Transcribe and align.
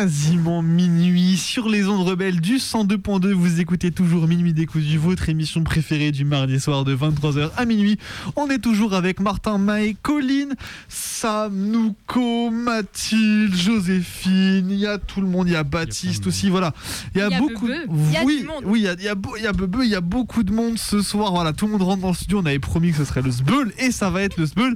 quasiment 0.00 0.62
minuit 0.62 1.36
sur 1.36 1.68
les 1.68 1.86
ondes 1.86 2.08
rebelles 2.08 2.40
du 2.40 2.56
102.2. 2.56 3.32
Vous 3.34 3.60
écoutez 3.60 3.90
toujours 3.90 4.26
Minuit 4.26 4.54
décousu, 4.54 4.96
votre 4.96 5.28
émission 5.28 5.62
préférée 5.62 6.10
du 6.10 6.24
mardi 6.24 6.58
soir 6.58 6.84
de 6.86 6.96
23h 6.96 7.50
à 7.54 7.66
minuit. 7.66 7.98
On 8.34 8.48
est 8.48 8.60
toujours 8.60 8.94
avec 8.94 9.20
Martin, 9.20 9.58
Maë, 9.58 9.96
Colline, 10.00 10.54
Sam, 10.88 11.54
Nouko, 11.54 12.48
Mathilde, 12.50 13.54
Joséphine. 13.54 14.70
Il 14.70 14.78
y 14.78 14.86
a 14.86 14.96
tout 14.96 15.20
le 15.20 15.26
monde. 15.26 15.48
Il 15.48 15.52
y 15.52 15.56
a 15.56 15.64
Baptiste 15.64 16.26
aussi. 16.26 16.48
Voilà. 16.48 16.72
Il 17.14 17.18
y 17.18 17.20
a, 17.20 17.26
Il 17.26 17.32
y 17.32 17.34
a 17.34 17.38
beaucoup. 17.38 17.66
Bebe. 17.66 17.90
Oui, 18.24 18.40
du 18.40 18.46
monde. 18.46 18.62
oui, 18.64 18.80
il 18.80 18.84
y 18.84 18.88
a, 18.88 18.94
il 18.94 19.04
y 19.04 19.08
a 19.08 19.14
beau- 19.14 19.36
il 19.36 19.42
y 19.42 19.46
a 19.46 19.52
Bebe, 19.52 19.80
il 19.82 19.90
y 19.90 19.94
a 19.94 20.00
beaucoup 20.00 20.44
de 20.44 20.52
monde 20.52 20.78
ce 20.78 21.02
soir. 21.02 21.30
Voilà, 21.32 21.52
tout 21.52 21.66
le 21.66 21.72
monde 21.72 21.82
rentre 21.82 22.00
dans 22.00 22.08
le 22.08 22.14
studio. 22.14 22.38
On 22.40 22.46
avait 22.46 22.58
promis 22.58 22.92
que 22.92 22.96
ce 22.96 23.04
serait 23.04 23.20
le 23.20 23.30
Sbeul 23.30 23.70
et 23.78 23.90
ça 23.90 24.08
va 24.08 24.22
être 24.22 24.38
le 24.38 24.46
Sbeul. 24.46 24.74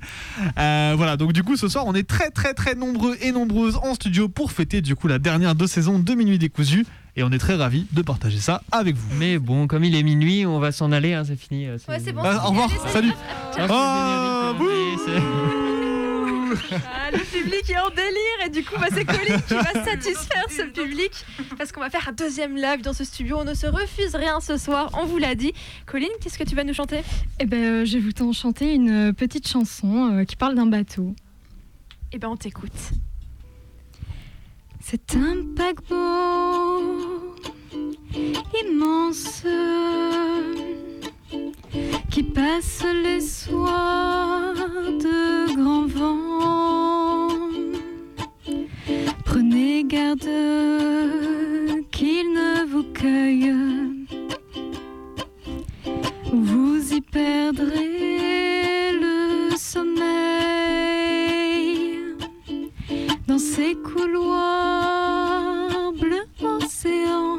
Euh, 0.58 0.92
voilà, 0.98 1.16
donc 1.16 1.32
du 1.32 1.42
coup, 1.42 1.56
ce 1.56 1.68
soir, 1.68 1.84
on 1.86 1.94
est 1.94 2.06
très, 2.06 2.28
très, 2.28 2.52
très 2.52 2.74
nombreux 2.74 3.16
et 3.22 3.32
nombreuses 3.32 3.76
en 3.76 3.94
studio 3.94 4.28
pour 4.28 4.52
fêter 4.52 4.82
du 4.82 4.94
coup 4.94 5.08
la 5.08 5.13
dernière 5.18 5.54
de 5.54 5.66
saison 5.66 5.98
de 5.98 6.14
Minuit 6.14 6.38
décousu. 6.38 6.86
Et 7.16 7.22
on 7.22 7.30
est 7.30 7.38
très 7.38 7.54
ravis 7.54 7.86
de 7.92 8.02
partager 8.02 8.38
ça 8.38 8.62
avec 8.72 8.96
vous. 8.96 9.14
Mais 9.16 9.38
bon, 9.38 9.68
comme 9.68 9.84
il 9.84 9.94
est 9.94 10.02
minuit, 10.02 10.46
on 10.46 10.58
va 10.58 10.72
s'en 10.72 10.90
aller, 10.90 11.14
hein, 11.14 11.22
c'est 11.24 11.36
fini. 11.36 11.66
euh, 11.66 11.78
Ouais, 11.88 12.00
c'est 12.04 12.12
bon. 12.12 12.22
Bah, 12.22 12.42
au 12.44 12.48
revoir, 12.48 12.68
salut. 12.88 13.12
Ah, 13.56 14.52
le 14.58 16.56
Ah, 16.86 17.10
le 17.12 17.18
public 17.18 17.68
est 17.70 17.78
en 17.78 17.88
délire 17.90 18.46
et 18.46 18.48
du 18.48 18.62
coup 18.64 18.74
bah, 18.78 18.86
c'est 18.92 19.04
Colline 19.04 19.40
qui 19.46 19.54
va 19.54 19.84
satisfaire 19.84 20.44
ce 20.50 20.62
public 20.62 21.10
parce 21.58 21.72
qu'on 21.72 21.80
va 21.80 21.90
faire 21.90 22.08
un 22.08 22.12
deuxième 22.12 22.54
live 22.56 22.82
dans 22.82 22.92
ce 22.92 23.04
studio. 23.04 23.38
On 23.40 23.44
ne 23.44 23.54
se 23.54 23.66
refuse 23.66 24.14
rien 24.14 24.40
ce 24.40 24.56
soir, 24.56 24.90
on 25.00 25.04
vous 25.06 25.18
l'a 25.18 25.34
dit. 25.34 25.52
Colline, 25.86 26.08
qu'est-ce 26.20 26.38
que 26.38 26.44
tu 26.44 26.54
vas 26.54 26.62
nous 26.64 26.74
chanter? 26.74 27.00
Eh 27.40 27.46
ben, 27.46 27.62
euh, 27.62 27.84
je 27.84 27.94
vais 27.94 28.00
vous 28.00 28.12
t'en 28.12 28.32
chanter 28.32 28.72
une 28.74 29.12
petite 29.14 29.48
chanson 29.48 30.12
euh, 30.12 30.24
qui 30.24 30.36
parle 30.36 30.54
d'un 30.54 30.66
bateau. 30.66 31.14
Eh 32.12 32.18
ben 32.18 32.28
on 32.28 32.36
t'écoute. 32.36 32.70
C'est 34.86 35.16
un 35.16 35.36
paquebot 35.56 37.34
immense 38.62 39.46
qui 42.10 42.22
passe 42.22 42.84
les 43.02 43.22
soirs 43.22 44.54
de 45.06 45.56
grand 45.56 45.86
vent. 45.86 47.28
Prenez 49.24 49.84
garde 49.84 50.28
qu'il 51.90 52.32
ne 52.34 52.66
vous 52.66 52.84
cueille. 52.92 53.54
Vous 56.30 56.92
y 56.92 57.00
perdrez 57.00 58.92
le 58.92 59.56
sommeil 59.56 60.93
dans 63.26 63.38
ces 63.38 63.74
couloirs 63.76 65.14
bleu 65.92 66.24
océan 66.42 67.38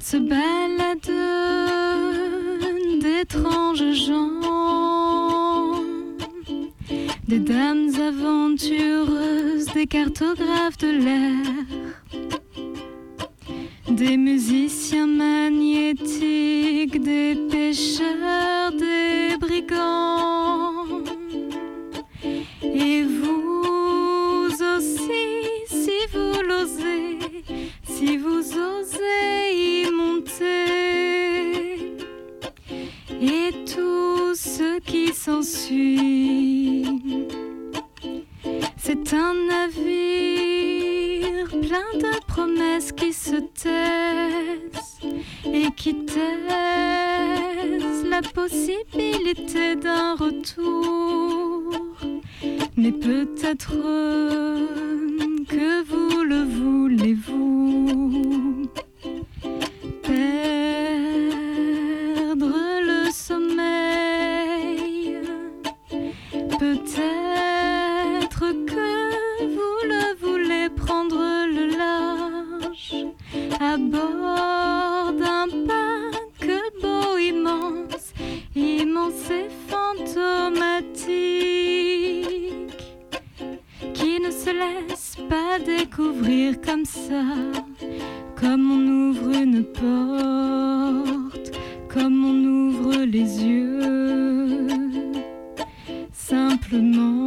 se 0.00 0.16
baladent 0.16 1.00
d'étranges 3.00 3.92
gens, 3.92 4.40
des 7.28 7.38
dames 7.38 7.90
aventureuses, 8.08 9.66
des 9.74 9.86
cartographes 9.86 10.78
de 10.78 10.90
l'air, 11.04 11.46
des 13.88 14.16
musiciens 14.16 15.06
magnétiques, 15.06 17.00
des 17.02 17.36
pêcheurs, 17.50 18.72
des 18.72 19.36
brigands. 19.38 20.69
Comme 91.92 92.24
on 92.24 92.44
ouvre 92.44 93.04
les 93.04 93.44
yeux, 93.44 94.68
simplement 96.12 97.19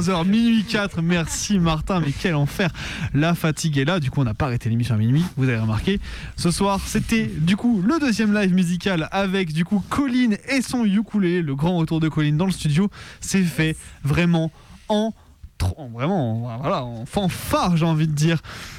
23h, 0.00 0.26
minuit 0.26 0.64
4. 0.64 1.02
Merci 1.02 1.58
Martin, 1.58 2.00
mais 2.00 2.12
quel 2.12 2.34
enfer. 2.34 2.70
La 3.12 3.34
fatigue 3.34 3.78
est 3.78 3.84
là. 3.84 4.00
Du 4.00 4.10
coup, 4.10 4.20
on 4.20 4.24
n'a 4.24 4.34
pas 4.34 4.46
arrêté 4.46 4.68
l'émission 4.68 4.94
à 4.94 4.98
minuit. 4.98 5.24
Vous 5.36 5.48
avez 5.48 5.58
remarqué. 5.58 6.00
Ce 6.36 6.50
soir, 6.50 6.80
c'était 6.84 7.26
du 7.26 7.56
coup 7.56 7.82
le 7.86 7.98
deuxième 8.00 8.34
live 8.34 8.52
musical 8.52 9.08
avec 9.12 9.52
du 9.52 9.64
coup 9.64 9.82
Colline 9.90 10.36
et 10.48 10.62
son 10.62 10.84
ukulélé. 10.84 11.42
Le 11.42 11.54
grand 11.54 11.76
retour 11.76 12.00
de 12.00 12.08
Colline 12.08 12.36
dans 12.36 12.46
le 12.46 12.52
studio. 12.52 12.90
C'est 13.20 13.42
fait 13.42 13.76
vraiment 14.02 14.50
en 14.88 15.12
vraiment 15.94 16.44
en- 16.46 16.58
voilà 16.58 16.84
en 16.84 17.06
fanfare 17.06 17.76
j'ai 17.76 17.86
envie 17.86 18.08
de 18.08 18.12
dire 18.12 18.38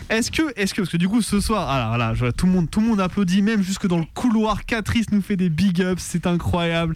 est-ce 0.10 0.30
que 0.32 0.54
est-ce 0.56 0.74
que 0.74 0.82
parce 0.82 0.92
que 0.92 0.98
du 0.98 1.10
coup 1.10 1.22
ce 1.22 1.40
soir 1.40 1.70
alors 1.70 1.98
là 1.98 2.14
je 2.14 2.20
vois 2.20 2.32
tout 2.32 2.46
le 2.46 2.52
monde 2.52 2.70
tout 2.70 2.80
le 2.80 2.88
monde 2.88 3.02
applaudit 3.02 3.42
même 3.42 3.62
jusque 3.64 3.88
dans 3.88 3.98
le 3.98 4.06
couloir 4.14 4.66
Catrice 4.66 5.12
nous 5.12 5.22
fait 5.22 5.36
des 5.36 5.50
big 5.50 5.80
ups 5.80 6.02
c'est 6.02 6.28
incroyable 6.28 6.96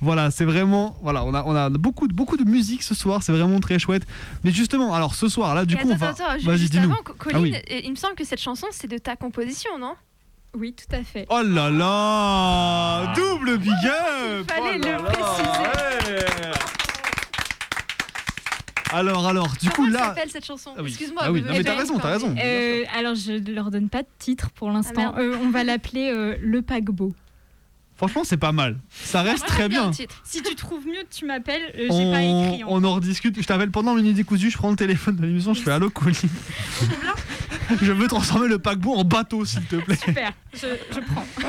voilà 0.00 0.30
c'est 0.30 0.44
vraiment 0.44 0.96
voilà 1.02 1.24
on 1.24 1.34
a 1.34 1.42
on 1.44 1.54
a 1.54 1.70
beaucoup 1.70 2.08
de 2.08 2.12
beaucoup 2.14 2.36
de 2.36 2.44
musique 2.44 2.82
ce 2.82 2.94
soir 2.94 3.22
c'est 3.22 3.32
vraiment 3.32 3.60
très 3.60 3.78
chouette 3.78 4.02
mais 4.44 4.50
justement 4.50 4.94
alors 4.94 5.14
ce 5.14 5.28
soir 5.28 5.54
là 5.54 5.64
du 5.64 5.74
Et 5.74 5.78
coup 5.78 5.88
on 5.88 5.92
attends, 5.94 5.98
va 6.06 6.08
attends, 6.10 6.44
vas-y 6.46 6.58
juste 6.58 6.72
dis-nous 6.72 6.84
avant, 6.92 7.02
Co- 7.04 7.14
Colline, 7.14 7.54
Ah 7.56 7.60
oui. 7.70 7.80
il 7.84 7.90
me 7.90 7.96
semble 7.96 8.14
que 8.16 8.24
cette 8.24 8.40
chanson 8.40 8.66
c'est 8.72 8.88
de 8.90 8.98
ta 8.98 9.14
composition, 9.16 9.78
non? 9.78 9.94
Oui, 10.56 10.74
tout 10.74 10.96
à 10.96 11.04
fait. 11.04 11.26
Oh 11.28 11.42
là 11.44 11.68
là 11.70 13.12
Double 13.14 13.58
big 13.58 13.70
up 13.70 14.46
Il 14.48 14.52
fallait 14.52 14.78
Oh 14.80 14.84
là 14.84 14.98
le 14.98 15.04
là, 15.04 15.10
préciser. 15.10 16.14
ouais. 16.14 16.52
Alors, 18.92 19.26
alors, 19.26 19.48
du 19.60 19.68
coup 19.70 19.84
Comment 19.84 19.98
là... 19.98 20.06
s'appelle 20.06 20.30
cette 20.30 20.44
chanson 20.44 20.70
Ah 20.76 20.82
oui. 20.82 20.88
Excuse-moi. 20.88 21.22
Ah 21.24 21.32
oui, 21.32 21.42
non, 21.42 21.52
mais 21.52 21.62
t'as 21.62 21.76
raison, 21.76 21.98
t'as 21.98 22.10
raison. 22.10 22.34
Euh, 22.42 22.84
alors, 22.96 23.14
je 23.14 23.32
ne 23.32 23.52
leur 23.52 23.70
donne 23.70 23.88
pas 23.88 24.02
de 24.02 24.08
titre 24.18 24.50
pour 24.50 24.70
l'instant. 24.70 25.14
Ah. 25.16 25.20
Euh, 25.20 25.36
on 25.42 25.50
va 25.50 25.64
l'appeler 25.64 26.10
euh, 26.14 26.36
Le 26.40 26.62
Paquebot. 26.62 27.14
Franchement, 27.96 28.22
c'est 28.22 28.36
pas 28.36 28.52
mal. 28.52 28.78
Ça 28.90 29.22
reste 29.22 29.40
Moi, 29.40 29.48
très 29.48 29.68
bien. 29.68 29.90
Si 30.22 30.42
tu 30.42 30.54
trouves 30.54 30.86
mieux, 30.86 31.04
tu 31.10 31.24
m'appelles. 31.24 31.72
Euh, 31.76 31.88
J'ai 31.90 32.12
pas 32.12 32.22
écrit. 32.22 32.64
On, 32.64 32.76
on 32.76 32.84
en 32.84 32.94
rediscute. 32.94 33.40
Je 33.40 33.46
t'appelle 33.46 33.72
pendant 33.72 33.94
le 33.94 34.02
Minute 34.02 34.16
Décousu, 34.16 34.50
je 34.50 34.56
prends 34.56 34.70
le 34.70 34.76
téléphone 34.76 35.16
de 35.16 35.22
l'émission, 35.26 35.52
je 35.52 35.62
fais 35.62 35.72
Allô, 35.72 35.90
Colline. 35.90 36.14
je 37.82 37.90
veux 37.90 38.06
transformer 38.06 38.46
le 38.46 38.60
paquebot 38.60 38.94
en 38.94 39.02
bateau, 39.02 39.44
s'il 39.44 39.64
te 39.64 39.76
plaît. 39.76 39.96
Super, 39.96 40.32
je, 40.54 40.68
je 40.94 41.00
prends. 41.00 41.26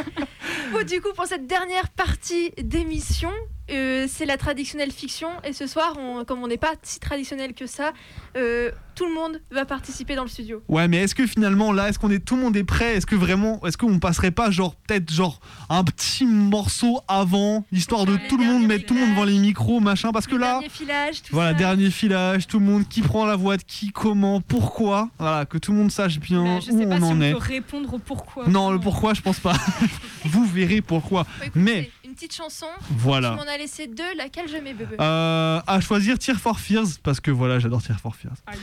Bon, 0.71 0.85
du 0.85 1.01
coup, 1.01 1.09
pour 1.15 1.25
cette 1.25 1.47
dernière 1.47 1.89
partie 1.89 2.51
d'émission, 2.61 3.31
euh, 3.71 4.07
c'est 4.09 4.25
la 4.25 4.37
traditionnelle 4.37 4.91
fiction. 4.91 5.29
Et 5.43 5.53
ce 5.53 5.67
soir, 5.67 5.93
on- 5.99 6.23
comme 6.25 6.43
on 6.43 6.47
n'est 6.47 6.57
pas 6.57 6.73
si 6.83 6.99
traditionnel 6.99 7.53
que 7.53 7.65
ça, 7.67 7.93
euh, 8.37 8.71
tout 8.95 9.05
le 9.05 9.13
monde 9.13 9.39
va 9.51 9.63
participer 9.65 10.15
dans 10.15 10.23
le 10.23 10.29
studio. 10.29 10.61
Ouais, 10.67 10.87
mais 10.87 10.97
est-ce 10.97 11.15
que 11.15 11.25
finalement, 11.25 11.71
là, 11.71 11.87
est-ce 11.89 11.97
qu'on 11.99 12.11
est 12.11 12.19
tout 12.23 12.35
le 12.35 12.41
monde 12.41 12.57
est 12.57 12.63
prêt? 12.65 12.95
Est-ce 12.95 13.05
que 13.05 13.15
vraiment, 13.15 13.61
est-ce 13.65 13.77
qu'on 13.77 13.97
passerait 13.99 14.31
pas, 14.31 14.51
genre, 14.51 14.75
peut-être, 14.75 15.09
genre, 15.11 15.39
un 15.69 15.83
petit 15.85 16.25
morceau 16.25 16.99
avant, 17.07 17.65
histoire 17.71 18.05
de 18.05 18.17
tout 18.27 18.37
le 18.37 18.43
monde 18.45 18.65
mettre 18.67 18.85
tout 18.87 18.93
le 18.95 18.99
monde 19.01 19.11
devant 19.11 19.23
les 19.23 19.37
micros, 19.39 19.79
machin? 19.79 20.11
Parce 20.11 20.27
que 20.27 20.35
là. 20.35 20.53
dernier 20.53 20.69
filage, 20.69 21.21
tout 21.21 21.29
Voilà, 21.33 21.51
ça. 21.51 21.57
dernier 21.57 21.89
filage, 21.91 22.47
tout 22.47 22.59
le 22.59 22.65
monde 22.65 22.87
qui 22.89 23.01
prend 23.01 23.25
la 23.25 23.35
voix 23.37 23.55
de 23.57 23.63
qui, 23.63 23.91
comment, 23.91 24.41
pourquoi? 24.41 25.09
Voilà, 25.17 25.45
que 25.45 25.57
tout 25.57 25.71
le 25.71 25.77
monde 25.77 25.91
sache 25.91 26.19
bien 26.19 26.43
Bah, 26.43 26.59
je 26.65 26.71
où 26.71 26.79
sais 26.79 26.85
pas 26.85 26.95
on 26.95 26.97
si 26.97 27.03
en 27.03 27.17
on 27.17 27.21
est. 27.21 27.31
peut 27.31 27.37
répondre 27.37 27.93
au 27.93 27.99
pourquoi. 27.99 28.47
Non, 28.47 28.71
le 28.71 28.79
pourquoi, 28.79 29.13
je 29.13 29.21
pense 29.21 29.39
pas. 29.39 29.53
Vous 30.25 30.45
verrez 30.45 30.81
pourquoi. 30.81 31.25
Mais- 31.55 31.89
Une 32.21 32.27
petite 32.27 32.35
chanson. 32.37 32.65
Voilà. 32.97 33.29
Tu 33.29 33.45
m'en 33.45 33.49
as 33.49 33.57
laissé 33.57 33.87
deux, 33.87 34.13
laquelle 34.17 34.49
je 34.49 34.57
mets, 34.57 34.73
bébé 34.73 34.97
Euh, 34.99 35.61
à 35.65 35.79
choisir 35.79 36.19
Tear 36.19 36.35
for 36.37 36.59
Fears 36.59 36.99
parce 37.01 37.21
que 37.21 37.31
voilà 37.31 37.59
j'adore 37.59 37.81
Tear 37.81 37.97
for 37.97 38.13
Fears. 38.13 38.33
Ah, 38.45 38.51
yes. 38.55 38.61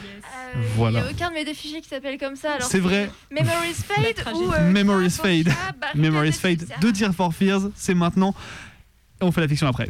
Euh, 0.57 0.61
voilà. 0.77 0.99
Il 0.99 1.03
n'y 1.05 1.09
a 1.09 1.13
aucun 1.13 1.31
de 1.31 1.35
mes 1.37 1.45
deux 1.47 1.55
fichiers 1.55 1.81
qui 1.81 1.89
s'appelle 1.89 2.19
comme 2.19 2.37
ça. 2.37 2.59
C'est 2.61 2.81
vrai. 2.81 3.11
Memories 3.31 3.73
Fade 3.73 4.35
ou 4.35 4.53
euh, 4.53 4.71
Memories 4.71 5.09
Fade. 5.09 5.45
Cab, 5.45 5.55
Barricade 5.81 5.95
Memories 6.03 6.31
de 6.33 6.35
Fade 6.35 6.67
de 6.83 6.91
Tear 6.91 7.15
for 7.15 7.33
Fears 7.33 7.71
c'est 7.77 7.95
maintenant 7.95 8.35
et 9.23 9.25
on 9.25 9.33
fait 9.33 9.41
la 9.41 9.49
fiction 9.49 9.67
après. 9.69 9.89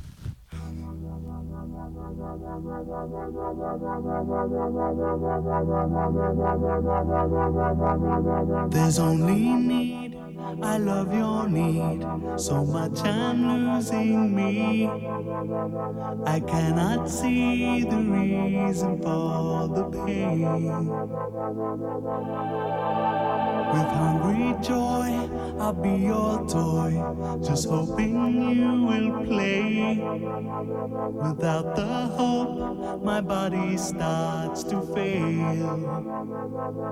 There's 8.70 8.98
only 9.00 10.05
I 10.62 10.78
love 10.78 11.12
your 11.12 11.48
need. 11.48 12.06
So 12.38 12.64
much 12.64 13.00
I'm 13.02 13.74
losing 13.74 14.34
me. 14.34 14.86
I 16.24 16.40
cannot 16.40 17.10
see 17.10 17.82
the 17.82 17.96
reason 17.96 19.02
for 19.02 19.68
the 19.68 19.84
pain. 20.04 20.88
With 23.72 23.90
hungry 24.26 24.54
joy, 24.62 25.28
I'll 25.60 25.72
be 25.72 25.90
your 25.90 26.46
toy. 26.48 26.92
Just 27.46 27.68
hoping 27.68 28.14
you 28.56 28.82
will 28.84 29.24
play. 29.24 29.98
Without 31.22 31.76
the 31.76 31.86
hope, 32.16 33.02
my 33.04 33.20
body 33.20 33.76
starts 33.76 34.64
to 34.64 34.80
fail. 34.94 35.76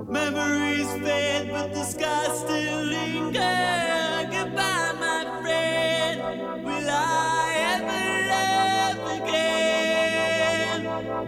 Memories 0.09 0.91
fade, 1.03 1.49
but 1.51 1.73
the 1.73 1.83
skies 1.83 2.39
still 2.39 2.83
linger. 2.83 4.27
Goodbye, 4.31 4.93
my 4.99 5.25
friend. 5.41 6.21
Will 6.65 6.89
I 6.89 7.45
ever 7.75 8.05
love 8.31 8.99
again? 9.19 10.79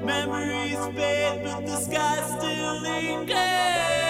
Memories 0.06 0.84
fade, 0.96 1.44
but 1.44 1.66
the 1.66 1.78
skies 1.78 2.26
still 2.38 2.82
linger. 2.82 4.07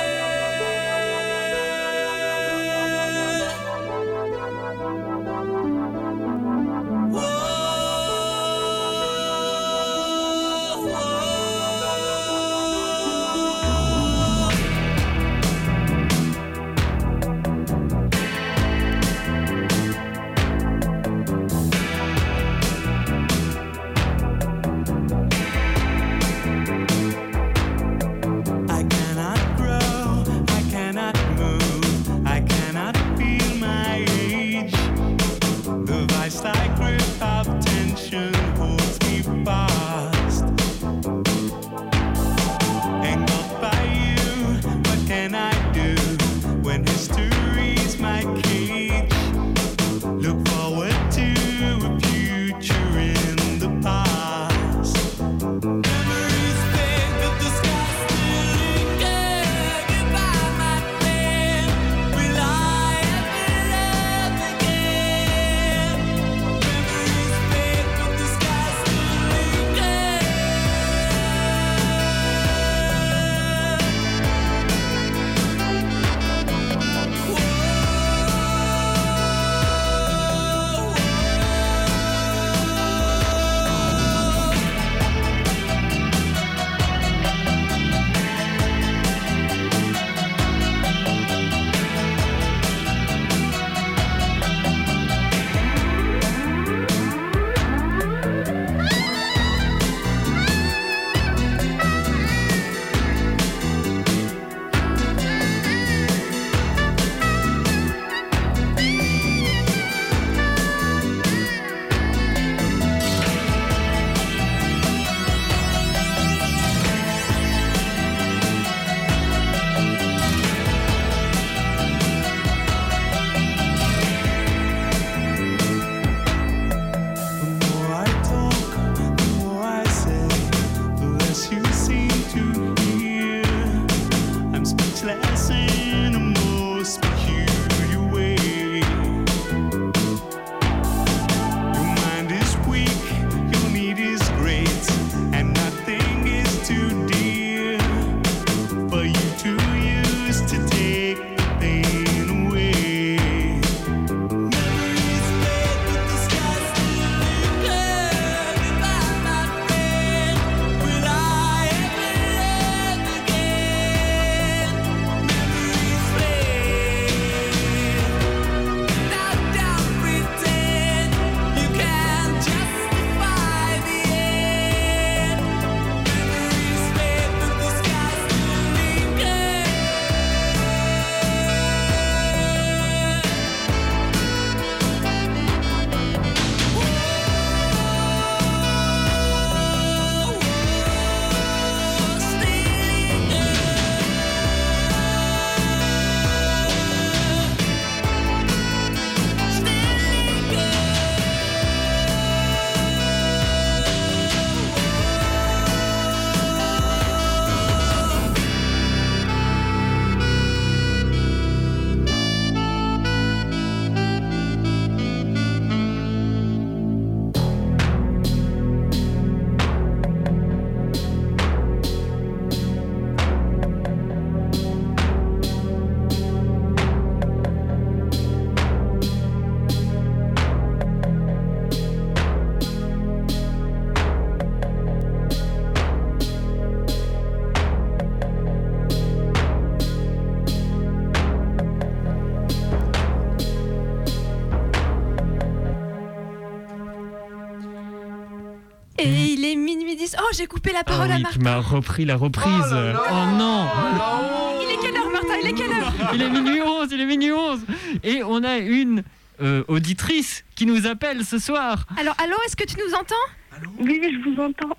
Oh, 250.30 250.34
j'ai 250.36 250.48
coupé 250.48 250.72
la 250.74 250.80
Ah 250.80 250.84
parole 250.84 251.12
à 251.12 251.16
oui, 251.16 251.22
Martin. 251.22 251.38
tu 251.38 251.44
m'as 251.44 251.58
repris 251.60 252.06
la 252.06 252.16
reprise. 252.18 252.54
Oh 252.70 252.74
là 252.74 252.94
là. 252.94 253.02
Oh 253.10 253.38
non 253.38 254.60
Il 254.62 254.70
est 254.74 254.78
quelle 254.82 254.98
heure, 254.98 255.10
Martin 255.12 255.36
Il 255.42 255.48
est 255.50 255.54
quelle 255.54 255.72
heure 255.72 255.94
Il 256.14 256.22
est 256.22 256.30
minuit 256.30 256.62
11, 256.62 256.88
il 256.92 257.02
est 257.02 257.06
minuit 257.06 257.32
11 257.32 257.62
Et 258.04 258.24
on 258.24 258.44
a 258.44 258.58
une 258.58 259.04
euh, 259.42 259.64
auditrice 259.68 260.44
qui 260.56 260.66
nous 260.66 260.86
appelle 260.88 261.24
ce 261.24 261.40
soir. 261.40 261.86
Alors, 262.00 262.16
allô, 262.24 262.36
est-ce 262.46 262.56
que 262.56 262.66
tu 262.66 262.76
nous 262.78 262.94
entends 262.94 263.64
Oui, 263.80 264.02
je 264.04 264.30
vous 264.30 264.42
entends. 264.42 264.76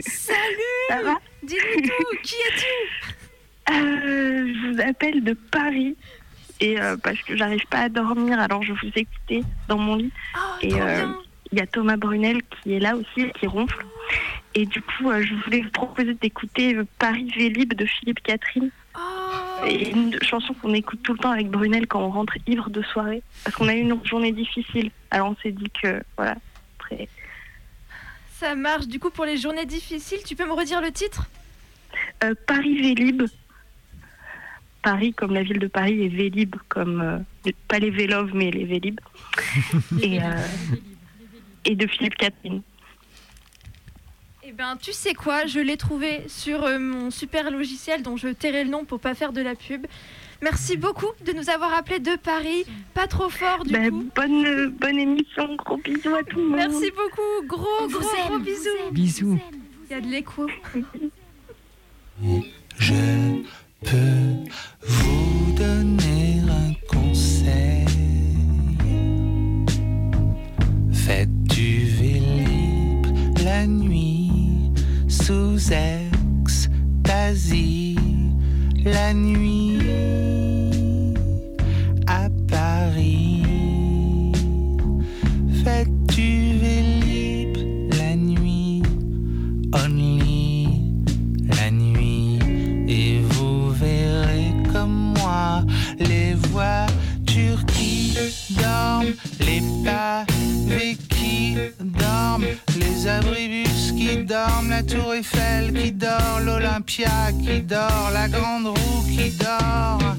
Salut 0.00 0.86
Ça 0.88 1.02
va 1.02 1.14
Dis-nous 1.42 1.82
tout. 1.82 2.16
Qui 2.22 2.34
es-tu 2.34 3.72
Euh, 3.74 4.46
Je 4.54 4.72
vous 4.74 4.80
appelle 4.80 5.22
de 5.24 5.34
Paris. 5.34 5.96
Et 6.60 6.80
euh, 6.80 6.96
parce 6.96 7.18
que 7.20 7.36
j'arrive 7.36 7.66
pas 7.68 7.80
à 7.80 7.88
dormir, 7.90 8.40
alors 8.40 8.62
je 8.62 8.72
vous 8.72 8.90
écoutais 8.94 9.42
dans 9.68 9.76
mon 9.76 9.96
lit. 9.96 10.10
Oh, 10.36 10.40
Et, 10.62 10.80
euh. 10.80 11.06
Il 11.52 11.58
y 11.58 11.62
a 11.62 11.66
Thomas 11.66 11.96
Brunel 11.96 12.40
qui 12.62 12.72
est 12.74 12.80
là 12.80 12.96
aussi, 12.96 13.30
qui 13.38 13.46
ronfle. 13.46 13.84
Et 14.58 14.64
du 14.64 14.80
coup, 14.80 15.10
euh, 15.10 15.22
je 15.22 15.34
voulais 15.44 15.60
vous 15.60 15.70
proposer 15.70 16.14
d'écouter 16.14 16.76
Paris 16.98 17.30
Vélib 17.36 17.74
de 17.74 17.84
Philippe 17.84 18.22
Catherine. 18.22 18.70
Oh. 18.96 19.66
Et 19.66 19.90
une 19.90 20.18
chanson 20.22 20.54
qu'on 20.54 20.72
écoute 20.72 21.00
tout 21.02 21.12
le 21.12 21.18
temps 21.18 21.30
avec 21.30 21.50
Brunel 21.50 21.86
quand 21.86 22.00
on 22.00 22.10
rentre 22.10 22.38
ivre 22.46 22.70
de 22.70 22.80
soirée. 22.82 23.22
Parce 23.44 23.54
qu'on 23.54 23.68
a 23.68 23.74
eu 23.74 23.80
une 23.80 24.00
journée 24.06 24.32
difficile. 24.32 24.90
Alors 25.10 25.30
on 25.30 25.36
s'est 25.42 25.52
dit 25.52 25.70
que, 25.82 26.02
voilà. 26.16 26.36
Ça 28.30 28.54
marche. 28.54 28.86
Du 28.86 28.98
coup, 28.98 29.10
pour 29.10 29.24
les 29.24 29.36
journées 29.36 29.66
difficiles, 29.66 30.20
tu 30.24 30.36
peux 30.36 30.46
me 30.46 30.52
redire 30.52 30.80
le 30.80 30.90
titre? 30.90 31.26
Euh, 32.24 32.34
Paris 32.46 32.80
Vélib. 32.80 33.22
Paris 34.82 35.12
comme 35.14 35.34
la 35.34 35.42
ville 35.42 35.58
de 35.58 35.66
Paris 35.66 36.02
et 36.02 36.08
Vélib 36.08 36.54
comme 36.68 37.00
euh, 37.00 37.50
pas 37.66 37.78
les 37.78 37.90
Vélov 37.90 38.30
mais 38.34 38.50
les 38.50 38.64
Vélib. 38.64 39.00
et, 40.02 40.22
euh, 40.22 40.32
et 41.64 41.74
de 41.74 41.86
Philippe 41.86 42.16
Catherine. 42.16 42.62
Eh 44.58 44.62
ben, 44.62 44.78
tu 44.80 44.94
sais 44.94 45.12
quoi 45.12 45.44
Je 45.44 45.60
l'ai 45.60 45.76
trouvé 45.76 46.22
sur 46.28 46.64
euh, 46.64 46.78
mon 46.78 47.10
super 47.10 47.50
logiciel 47.50 48.02
dont 48.02 48.16
je 48.16 48.28
tairai 48.28 48.64
le 48.64 48.70
nom 48.70 48.86
pour 48.86 49.00
pas 49.00 49.14
faire 49.14 49.34
de 49.34 49.42
la 49.42 49.54
pub. 49.54 49.84
Merci 50.40 50.78
beaucoup 50.78 51.10
de 51.26 51.32
nous 51.32 51.50
avoir 51.50 51.74
appelés 51.74 51.98
de 51.98 52.16
Paris. 52.16 52.64
Pas 52.94 53.06
trop 53.06 53.28
fort 53.28 53.64
du 53.64 53.74
Bah, 53.74 53.90
coup. 53.90 54.08
bonne, 54.16 54.46
euh, 54.46 54.68
bonne 54.70 54.98
émission, 54.98 55.56
gros 55.56 55.76
bisous 55.76 56.14
à 56.14 56.22
tout 56.22 56.38
le 56.38 56.44
monde. 56.44 56.56
Merci 56.56 56.90
beaucoup. 56.90 57.46
Gros, 57.46 57.86
gros, 57.88 58.00
gros 58.28 58.38
bisous. 58.38 58.92
Bisous. 58.92 59.38
Il 59.90 59.92
y 59.92 59.94
a 59.94 60.00
de 60.00 60.06
l'écho. 60.06 60.46
Je 62.78 62.94
peux 63.84 64.44
vous 64.86 65.15
sous 75.66 75.72
extasie. 77.04 77.96
La 78.84 79.12
nuit 79.12 79.85
les 103.06 103.64
qui 103.96 104.24
dorment, 104.24 104.70
la 104.70 104.82
tour 104.82 105.14
Eiffel 105.14 105.72
qui 105.72 105.92
dort, 105.92 106.40
l'Olympia 106.44 107.30
qui 107.40 107.60
dort, 107.62 108.10
la 108.12 108.28
grande 108.28 108.66
roue 108.66 109.04
qui 109.04 109.30
dort. 109.30 110.16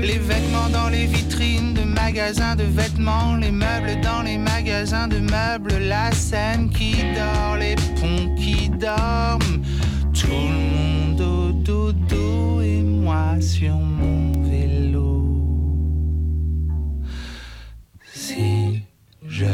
Les 0.00 0.18
vêtements 0.18 0.68
dans 0.72 0.88
les 0.90 1.06
vitrines 1.06 1.74
de 1.74 1.82
magasins 1.82 2.54
de 2.54 2.62
vêtements, 2.64 3.36
les 3.36 3.50
meubles 3.50 4.00
dans 4.02 4.22
les 4.22 4.38
magasins 4.38 5.08
de 5.08 5.18
meubles, 5.18 5.76
la 5.88 6.12
scène 6.12 6.70
qui 6.70 6.94
dort, 7.16 7.56
les 7.56 7.74
ponts 7.98 8.34
qui 8.36 8.68
dorment, 8.68 9.62
tout 10.12 10.28
le 10.28 10.60
monde 10.76 11.20
au 11.20 11.52
dodo 11.52 12.60
et 12.60 12.82
moi 12.82 13.40
sur 13.40 13.74
mon 13.74 14.32
vélo. 14.48 15.24
Si 18.12 18.82
je 19.26 19.46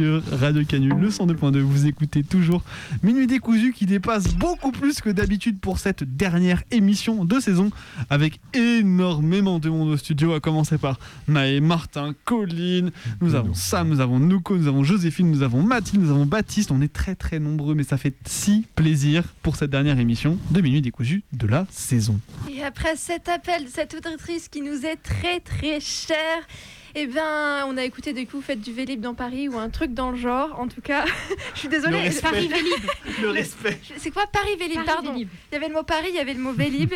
Radio 0.00 0.64
Canul, 0.64 0.94
le 0.94 1.08
102.2. 1.08 1.58
Vous 1.58 1.86
écoutez 1.86 2.22
toujours 2.22 2.62
Minuit 3.02 3.26
décousu 3.26 3.72
qui 3.72 3.86
dépasse 3.86 4.34
beaucoup 4.34 4.72
plus 4.72 5.00
que 5.00 5.10
d'habitude 5.10 5.60
pour 5.60 5.78
cette 5.78 6.04
dernière 6.04 6.62
émission 6.70 7.24
de 7.24 7.38
saison 7.38 7.70
avec 8.08 8.40
énormément 8.54 9.58
de 9.58 9.68
monde 9.68 9.90
au 9.90 9.96
studio, 9.96 10.32
à 10.32 10.40
commencer 10.40 10.78
par 10.78 10.98
Maë, 11.28 11.60
Martin, 11.60 12.14
Colline, 12.24 12.90
nous 13.20 13.34
avons 13.34 13.52
Sam, 13.52 13.88
nous 13.88 14.00
avons 14.00 14.18
Nouko, 14.18 14.56
nous 14.56 14.68
avons 14.68 14.84
Joséphine, 14.84 15.30
nous 15.30 15.42
avons 15.42 15.62
Mathilde, 15.62 16.02
nous 16.02 16.10
avons 16.10 16.26
Baptiste. 16.26 16.70
On 16.70 16.80
est 16.80 16.92
très 16.92 17.14
très 17.14 17.38
nombreux, 17.38 17.74
mais 17.74 17.84
ça 17.84 17.98
fait 17.98 18.14
si 18.24 18.66
plaisir 18.76 19.24
pour 19.42 19.56
cette 19.56 19.70
dernière 19.70 19.98
émission 19.98 20.38
de 20.50 20.60
Minuit 20.60 20.80
décousu 20.80 21.24
de 21.32 21.46
la 21.46 21.66
saison. 21.70 22.18
Et 22.50 22.62
après 22.62 22.96
cet 22.96 23.28
appel 23.28 23.64
de 23.64 23.68
cette 23.68 23.94
auditrice 23.94 24.48
qui 24.48 24.62
nous 24.62 24.86
est 24.86 24.96
très 24.96 25.40
très 25.40 25.80
chère, 25.80 26.46
eh 26.94 27.06
ben, 27.06 27.64
on 27.66 27.76
a 27.76 27.84
écouté 27.84 28.12
du 28.12 28.26
coup 28.26 28.40
Faites 28.40 28.60
du 28.60 28.72
Vélib 28.72 29.00
dans 29.00 29.14
Paris 29.14 29.48
ou 29.48 29.58
un 29.58 29.70
truc 29.70 29.94
dans 29.94 30.10
le 30.10 30.16
genre. 30.16 30.58
En 30.58 30.68
tout 30.68 30.80
cas, 30.80 31.04
je 31.54 31.58
suis 31.60 31.68
désolée. 31.68 32.08
Le. 32.08 32.20
Paris 32.20 32.48
Vélib. 32.48 32.84
Le 33.22 33.30
respect. 33.30 33.78
C'est 33.96 34.10
quoi 34.10 34.26
Paris 34.26 34.56
Vélib 34.58 34.84
Pardon. 34.84 35.14
Il 35.16 35.28
y 35.52 35.56
avait 35.56 35.68
le 35.68 35.74
mot 35.74 35.82
Paris, 35.82 36.08
il 36.10 36.14
y 36.16 36.18
avait 36.20 36.34
le 36.34 36.40
mot 36.40 36.52
Vélib. 36.52 36.92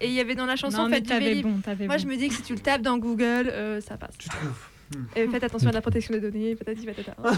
Et 0.00 0.06
il 0.06 0.12
y 0.12 0.20
avait 0.20 0.36
dans 0.36 0.46
la 0.46 0.54
chanson 0.56 0.84
Non, 0.84 0.90
Faites 0.90 1.04
du 1.06 1.18
Vélib. 1.18 1.42
bon, 1.46 1.60
Moi, 1.66 1.86
bon. 1.88 1.98
je 1.98 2.06
me 2.06 2.16
dis 2.16 2.28
que 2.28 2.34
si 2.34 2.42
tu 2.42 2.52
le 2.54 2.60
tapes 2.60 2.82
dans 2.82 2.98
Google, 2.98 3.50
euh, 3.50 3.80
ça 3.80 3.96
passe. 3.96 4.16
Tu 4.16 4.28
trouves 4.28 4.54
Et 5.16 5.26
faites 5.26 5.42
attention 5.42 5.68
à 5.70 5.72
la 5.72 5.80
protection 5.80 6.14
des 6.14 6.20
données, 6.20 6.54
patati 6.54 6.86
patata. 6.86 7.16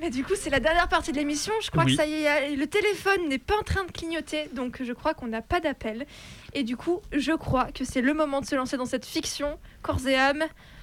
Mais 0.00 0.08
du 0.08 0.24
coup, 0.24 0.32
c'est 0.34 0.48
la 0.50 0.60
dernière 0.60 0.88
partie 0.88 1.12
de 1.12 1.18
l'émission. 1.18 1.52
Je 1.62 1.70
crois 1.70 1.84
Oui. 1.84 1.90
que 1.94 1.96
ça 2.02 2.06
y 2.06 2.22
est, 2.24 2.56
le 2.56 2.66
téléphone 2.66 3.28
n'est 3.28 3.38
pas 3.38 3.54
en 3.58 3.62
train 3.62 3.84
de 3.84 3.92
clignoter, 3.92 4.48
donc 4.54 4.82
je 4.82 4.92
crois 4.94 5.12
qu'on 5.12 5.26
n'a 5.26 5.42
pas 5.42 5.60
d'appel. 5.60 6.06
Et 6.54 6.62
du 6.64 6.76
coup, 6.76 7.00
je 7.16 7.32
crois 7.32 7.66
que 7.72 7.84
c'est 7.84 8.02
le 8.02 8.14
moment 8.14 8.40
de 8.40 8.46
se 8.46 8.54
lancer 8.54 8.76
dans 8.76 8.86
cette 8.86 9.06
fiction, 9.06 9.58
corps 9.82 10.06
et 10.06 10.16
âme. 10.16 10.42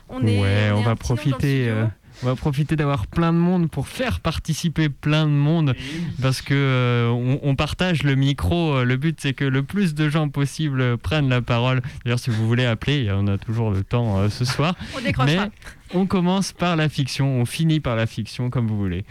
On 0.10 0.26
est, 0.26 0.40
ouais, 0.42 0.72
on, 0.74 0.82
va 0.84 0.96
profiter. 0.96 1.68
euh, 1.68 1.86
on 2.24 2.28
va 2.28 2.36
profiter 2.38 2.78
d'avoir 2.78 3.08
plein 3.08 3.34
de 3.34 3.38
monde 3.38 3.70
pour 3.70 3.90
faire 3.90 4.22
participer 4.22 4.88
plein 4.88 5.26
de 5.26 5.32
monde 5.32 5.76
parce 6.22 6.42
que 6.42 6.54
euh, 6.54 7.10
on, 7.10 7.40
on 7.44 7.56
partage 7.58 8.04
le 8.04 8.16
micro. 8.16 8.76
euh, 8.76 8.86
Le 8.86 8.96
but 8.96 9.20
c'est 9.20 9.34
que 9.34 9.44
le 9.44 9.64
plus 9.64 9.96
de 9.96 10.08
gens 10.08 10.30
possible 10.30 10.98
prennent 10.98 11.28
la 11.28 11.42
parole. 11.42 11.82
D'ailleurs, 12.06 12.20
si 12.20 12.30
vous 12.30 12.48
voulez 12.48 12.66
appeler, 12.66 13.10
on 13.14 13.28
a 13.28 13.38
toujours 13.38 13.70
le 13.72 13.84
temps 13.84 14.18
euh, 14.18 14.30
ce 14.30 14.46
soir. 14.46 14.76
On 14.98 15.02
décrochera. 15.02 15.46
Mais 15.48 15.52
on 15.94 16.06
commence 16.06 16.54
par 16.54 16.78
la 16.78 16.88
fiction, 16.88 17.42
on 17.42 17.46
finit 17.46 17.82
par 17.82 17.98
la 17.98 18.08
fiction 18.08 18.50
comme 18.50 18.68
vous 18.68 18.78
voulez. 18.78 19.04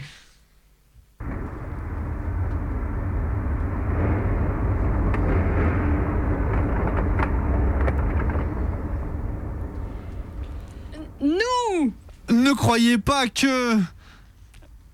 Nous 11.21 11.93
Ne 12.29 12.53
croyez 12.53 12.97
pas 12.97 13.27
que. 13.27 13.77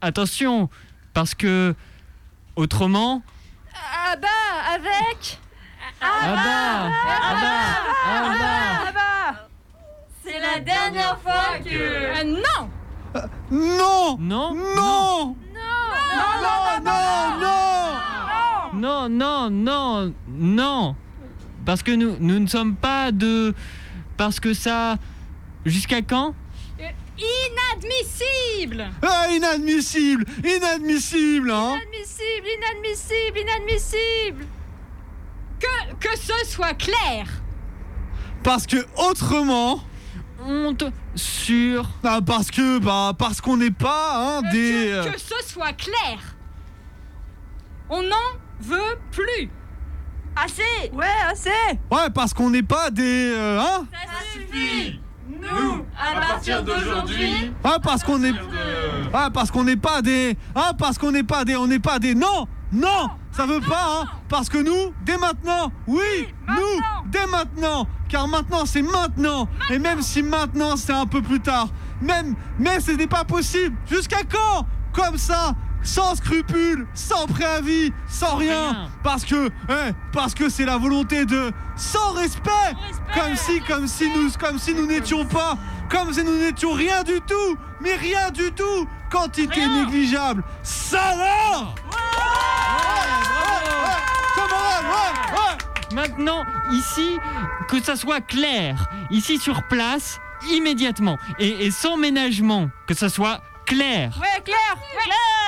Attention, 0.01 0.70
parce 1.13 1.34
que 1.34 1.75
autrement, 2.56 3.22
Ah 3.74 4.16
bah, 4.16 4.27
avec. 4.75 5.40
Ah 6.01 6.36
bah, 6.36 6.92
ah 7.22 7.36
bah, 7.42 7.50
ah 8.07 8.92
bah. 8.94 9.48
C'est 10.25 10.40
la 10.40 10.59
dernière 10.59 11.18
fois 11.20 11.57
que... 11.64 12.24
non 12.24 12.70
Non. 13.51 14.18
Non, 14.20 14.53
Non 14.53 14.55
Non 14.55 15.36
Non 16.83 17.40
Non. 17.40 17.64
Non, 18.74 19.07
non, 19.09 19.50
non, 19.50 20.14
non, 20.27 20.96
parce 21.66 21.83
que 21.83 21.92
nous, 21.92 22.18
nous 22.20 22.40
ne 22.40 22.48
sommes 22.48 22.75
pas 22.75 23.12
de, 23.12 23.53
parce 24.18 24.40
que 24.42 24.53
ça, 24.53 24.98
jusqu'à 25.66 26.02
quand 26.02 26.34
Inadmissible 27.18 28.90
Ah, 29.02 29.28
inadmissible 29.32 30.26
Inadmissible, 30.44 31.52
hein 31.52 31.76
Inadmissible, 31.78 32.48
inadmissible, 32.58 33.40
inadmissible 33.40 34.46
que, 35.60 35.96
que 36.10 36.18
ce 36.18 36.46
soit 36.50 36.74
clair 36.74 37.26
Parce 38.44 38.66
que 38.68 38.78
autrement. 38.98 39.82
honte 40.46 40.84
sur, 41.16 41.88
Ah, 42.04 42.20
parce 42.26 42.50
que. 42.52 42.80
Bah, 42.80 43.14
parce 43.18 43.40
qu'on 43.40 43.56
n'est 43.58 43.72
pas, 43.72 44.14
hein, 44.40 44.42
des. 44.52 44.90
euh, 44.92 45.04
que, 45.06 45.14
que 45.14 45.20
ce 45.20 45.36
soit 45.54 45.74
clair 45.74 46.18
On 47.90 48.02
n'en 48.02 48.16
veut 48.60 48.98
plus 49.12 49.50
Assez 50.36 50.90
Ouais, 50.92 51.06
assez 51.30 51.50
Ouais, 51.92 52.10
parce 52.14 52.34
qu'on 52.34 52.50
n'est 52.50 52.64
pas 52.64 52.90
des. 52.90 53.32
euh, 53.34 53.60
hein 53.62 53.86
Ça 53.92 54.34
suffit 54.34 55.00
Nous, 55.29 55.86
à 55.98 56.20
partir 56.20 56.64
d'aujourd'hui, 56.64 57.51
Ah, 57.64 57.77
parce 57.81 58.03
qu'on 58.03 58.22
est. 58.24 58.33
Ah, 59.14 59.29
parce 59.33 59.51
qu'on 59.51 59.64
n'est 59.64 59.77
pas 59.77 60.01
des. 60.01 60.38
Ah, 60.53 60.72
parce 60.77 60.98
qu'on 60.98 61.12
n'est 61.12 61.24
pas 61.24 61.46
des. 61.46 61.55
On 61.55 61.68
n'est 61.68 61.79
pas 61.79 61.98
des. 62.00 62.14
Non 62.14 62.48
Non 62.74 63.09
Ça 63.31 63.46
veut 63.46 63.62
pas, 63.62 64.01
hein 64.01 64.05
Parce 64.27 64.50
que 64.50 64.57
nous, 64.57 64.94
dès 65.05 65.18
maintenant, 65.18 65.72
oui, 65.88 66.27
nous, 66.48 67.09
dès 67.09 67.25
maintenant 67.27 67.88
Car 68.09 68.27
maintenant, 68.27 68.66
c'est 68.66 68.81
maintenant 68.81 69.48
Et 69.70 69.79
même 69.79 70.01
si 70.01 70.22
maintenant, 70.24 70.75
c'est 70.75 70.94
un 70.94 71.05
peu 71.05 71.22
plus 71.22 71.40
tard, 71.40 71.68
même. 72.01 72.36
Mais 72.59 72.79
ce 72.79 72.92
n'est 72.92 73.07
pas 73.07 73.24
possible 73.24 73.75
Jusqu'à 73.90 74.24
quand? 74.24 74.66
Comme 74.92 75.18
ça 75.18 75.53
sans 75.83 76.15
scrupules, 76.15 76.87
sans 76.93 77.27
préavis, 77.27 77.91
sans 78.07 78.35
rien, 78.37 78.72
rien. 78.72 78.87
parce 79.03 79.25
que, 79.25 79.48
eh, 79.69 79.91
parce 80.11 80.33
que 80.33 80.50
c'est 80.50 80.65
la 80.65 80.77
volonté 80.77 81.25
de, 81.25 81.51
sans 81.75 82.11
respect, 82.13 82.50
comme 83.13 83.35
si, 83.35 83.59
comme 83.61 83.87
si 83.87 84.09
nous, 84.09 84.31
comme 84.39 84.57
si 84.57 84.74
nous 84.74 84.85
n'étions 84.87 85.25
pas, 85.25 85.57
comme 85.89 86.13
si 86.13 86.24
nous 86.24 86.37
n'étions 86.37 86.72
rien 86.74 87.03
du 87.03 87.19
tout, 87.22 87.57
mais 87.81 87.96
rien 87.96 88.31
du 88.31 88.51
tout, 88.53 88.87
quantité 89.11 89.61
Rien. 89.61 89.85
négligeable. 89.85 90.43
Ça 90.63 91.01
alors 91.01 91.75
Camarades, 94.35 94.85
ouais, 94.85 95.37
ouais. 95.37 95.96
Maintenant, 95.96 96.43
ici, 96.72 97.17
que 97.67 97.81
ça 97.81 97.96
soit 97.96 98.22
clair, 98.22 98.87
ici 99.11 99.37
sur 99.37 99.63
place, 99.63 100.19
immédiatement, 100.51 101.17
et, 101.39 101.65
et 101.65 101.72
sans 101.72 101.98
ménagement, 101.98 102.69
que 102.87 102.93
ça 102.93 103.09
soit 103.09 103.41
clair. 103.65 104.11
Ouais, 104.19 104.41
Claire 104.43 104.75
Claire 105.03 105.43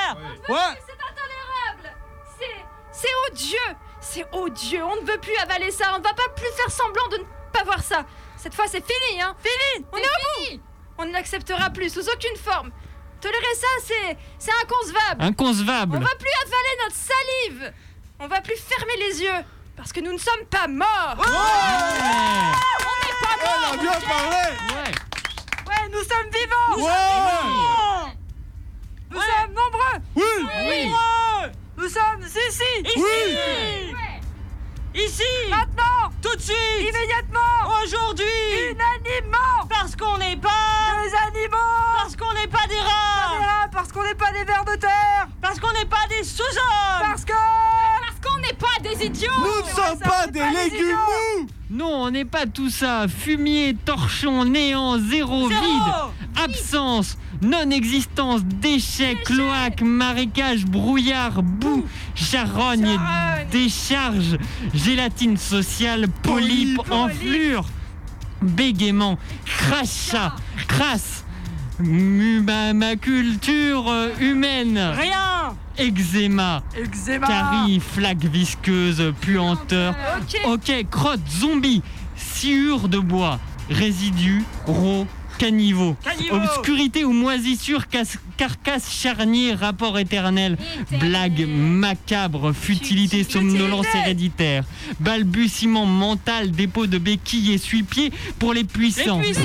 Ouais. 0.50 0.82
C'est 0.86 0.94
intolérable. 0.94 1.98
C'est... 2.40 2.56
C'est 2.92 3.12
odieux. 3.32 3.76
C'est 4.02 4.26
odieux. 4.34 4.84
On 4.84 4.96
ne 5.02 5.06
veut 5.12 5.20
plus 5.20 5.36
avaler 5.38 5.72
ça. 5.72 5.92
On 5.96 6.00
ne 6.00 6.04
va 6.04 6.14
pas 6.14 6.30
plus 6.36 6.52
faire 6.56 6.70
semblant 6.72 7.08
de 7.10 7.18
ne 7.18 7.24
pas 7.52 7.64
voir 7.64 7.82
ça. 7.84 8.06
Cette 8.38 8.54
fois, 8.54 8.66
c'est 8.68 8.84
fini, 8.86 9.22
hein. 9.22 9.36
Fini. 9.42 9.86
On 9.92 9.98
est 9.98 10.02
au 10.02 10.56
bout. 10.56 10.62
On 10.98 11.06
ne 11.06 11.12
l'acceptera 11.14 11.70
plus, 11.72 11.90
sous 11.94 12.08
aucune 12.10 12.38
forme. 12.38 12.72
Tolérer 13.22 13.56
ça, 13.56 13.68
c'est... 13.84 14.18
c'est 14.38 14.52
inconcevable. 14.64 15.22
On 15.22 15.26
Inconcevable. 15.26 15.98
va 16.00 16.16
plus 16.16 16.30
avaler 16.42 16.78
notre 16.84 16.96
salive. 16.96 17.74
On 18.20 18.28
va 18.28 18.42
plus 18.42 18.58
fermer 18.58 18.96
les 18.98 19.22
yeux 19.24 19.44
Parce 19.76 19.92
que 19.92 20.00
nous 20.00 20.14
ne 20.14 20.18
sommes 20.18 20.46
pas 20.50 20.68
morts. 20.68 21.16
Ouais. 21.18 21.26
Elle 23.42 23.74
a 23.74 23.78
bien 23.82 24.00
parlé 24.08 24.58
Ouais. 24.74 24.92
Ouais, 25.68 25.90
nous 25.92 26.04
sommes 26.04 26.30
vivants. 26.32 26.86
Ouais 26.86 27.85
Nous 29.12 29.20
sommes 29.20 29.54
nombreux. 29.54 30.00
Oui. 30.16 30.48
Oui. 30.68 30.92
Nous 31.78 31.90
sommes 31.90 32.22
ici. 32.24 32.96
Oui. 32.98 33.96
Ici. 34.96 35.24
Maintenant. 35.50 36.12
Tout 36.22 36.36
de 36.36 36.42
suite. 36.42 36.56
Immédiatement. 36.80 37.70
Aujourd'hui. 37.84 38.26
Unanimement. 38.72 39.68
Parce 39.70 39.96
qu'on 39.96 40.18
n'est 40.18 40.38
pas 40.38 40.50
Des 41.04 41.14
animaux. 41.40 41.58
Parce 41.98 42.16
qu'on 42.16 42.34
n'est 42.34 42.48
pas 42.48 42.66
des 42.68 42.80
rats. 42.80 43.68
Parce 43.72 43.92
qu'on 43.92 44.04
n'est 44.04 44.16
pas 44.16 44.32
des 44.32 44.44
vers 44.46 44.64
de 44.66 44.76
terre. 44.76 45.28
Parce 45.42 45.60
qu'on 45.60 45.72
n'est 45.74 45.86
pas 45.86 46.08
des 46.10 46.24
sous-hommes. 46.24 47.02
Parce 47.02 47.26
que... 47.26 47.34
Parce 47.34 48.20
qu'on 48.34 48.40
n'est 48.40 48.54
pas 48.54 48.80
des 48.82 49.06
idiots. 49.06 49.32
Nous 49.38 49.68
ne 49.68 49.76
sommes 49.76 50.00
pas 50.00 50.28
des 50.28 50.40
légumes 50.40 50.96
mous 50.96 51.48
Non, 51.70 52.04
on 52.06 52.12
n'est 52.12 52.26
pas 52.26 52.46
tout 52.46 52.70
ça. 52.70 53.06
Fumier, 53.08 53.76
torchon, 53.86 54.46
néant, 54.46 54.98
zéro, 54.98 55.50
Zéro. 55.50 55.62
vide, 55.62 56.44
absence, 56.44 57.18
non-existence, 57.42 58.44
déchets, 58.44 59.16
cloaques, 59.26 59.82
marécages, 59.82 60.66
brouillard, 60.66 61.44
boue, 61.44 61.86
charogne, 62.16 62.98
décharge, 63.52 64.38
gélatine 64.74 65.38
sociale, 65.38 66.08
polype, 66.24 66.80
enflure, 66.90 67.66
bégaiement, 68.42 69.18
crachat, 69.46 70.36
crasse, 70.68 71.26
ma, 71.80 72.96
culture 72.96 73.90
euh, 73.90 74.10
humaine, 74.20 74.80
Rien. 74.98 75.56
Eczéma, 75.78 76.64
Eczéma. 76.78 77.28
Carie, 77.28 77.82
flaque 77.82 78.24
visqueuse, 78.24 79.14
puanteur, 79.20 79.94
Ok 80.22 80.42
Ok, 80.48 80.86
crotte, 80.90 81.28
zombie, 81.30 81.82
sciure 82.16 82.88
de 82.88 83.00
bois, 83.00 83.40
résidus, 83.70 84.44
rots, 84.68 85.06
caniveau, 85.38 85.96
Caniveau. 86.04 86.36
obscurité 86.38 87.04
ou 87.06 87.12
moisissure, 87.12 87.88
cas- 87.88 88.04
carcasse, 88.38 88.92
charnier, 88.92 89.54
rapport 89.54 89.98
éternel, 90.00 90.58
blague 91.00 91.48
macabre, 91.48 92.54
futilité, 92.54 93.24
somnolence 93.24 93.86
héréditaire, 93.96 94.64
balbutiement 95.00 95.86
mental, 95.86 96.52
dépôt 96.52 96.88
de 96.88 96.98
béquilles, 96.98 97.54
essuie-pieds 97.54 98.12
pour 98.40 98.54
les 98.54 98.64
puissants, 98.64 99.20
Les 99.20 99.26
puissants. 99.34 99.42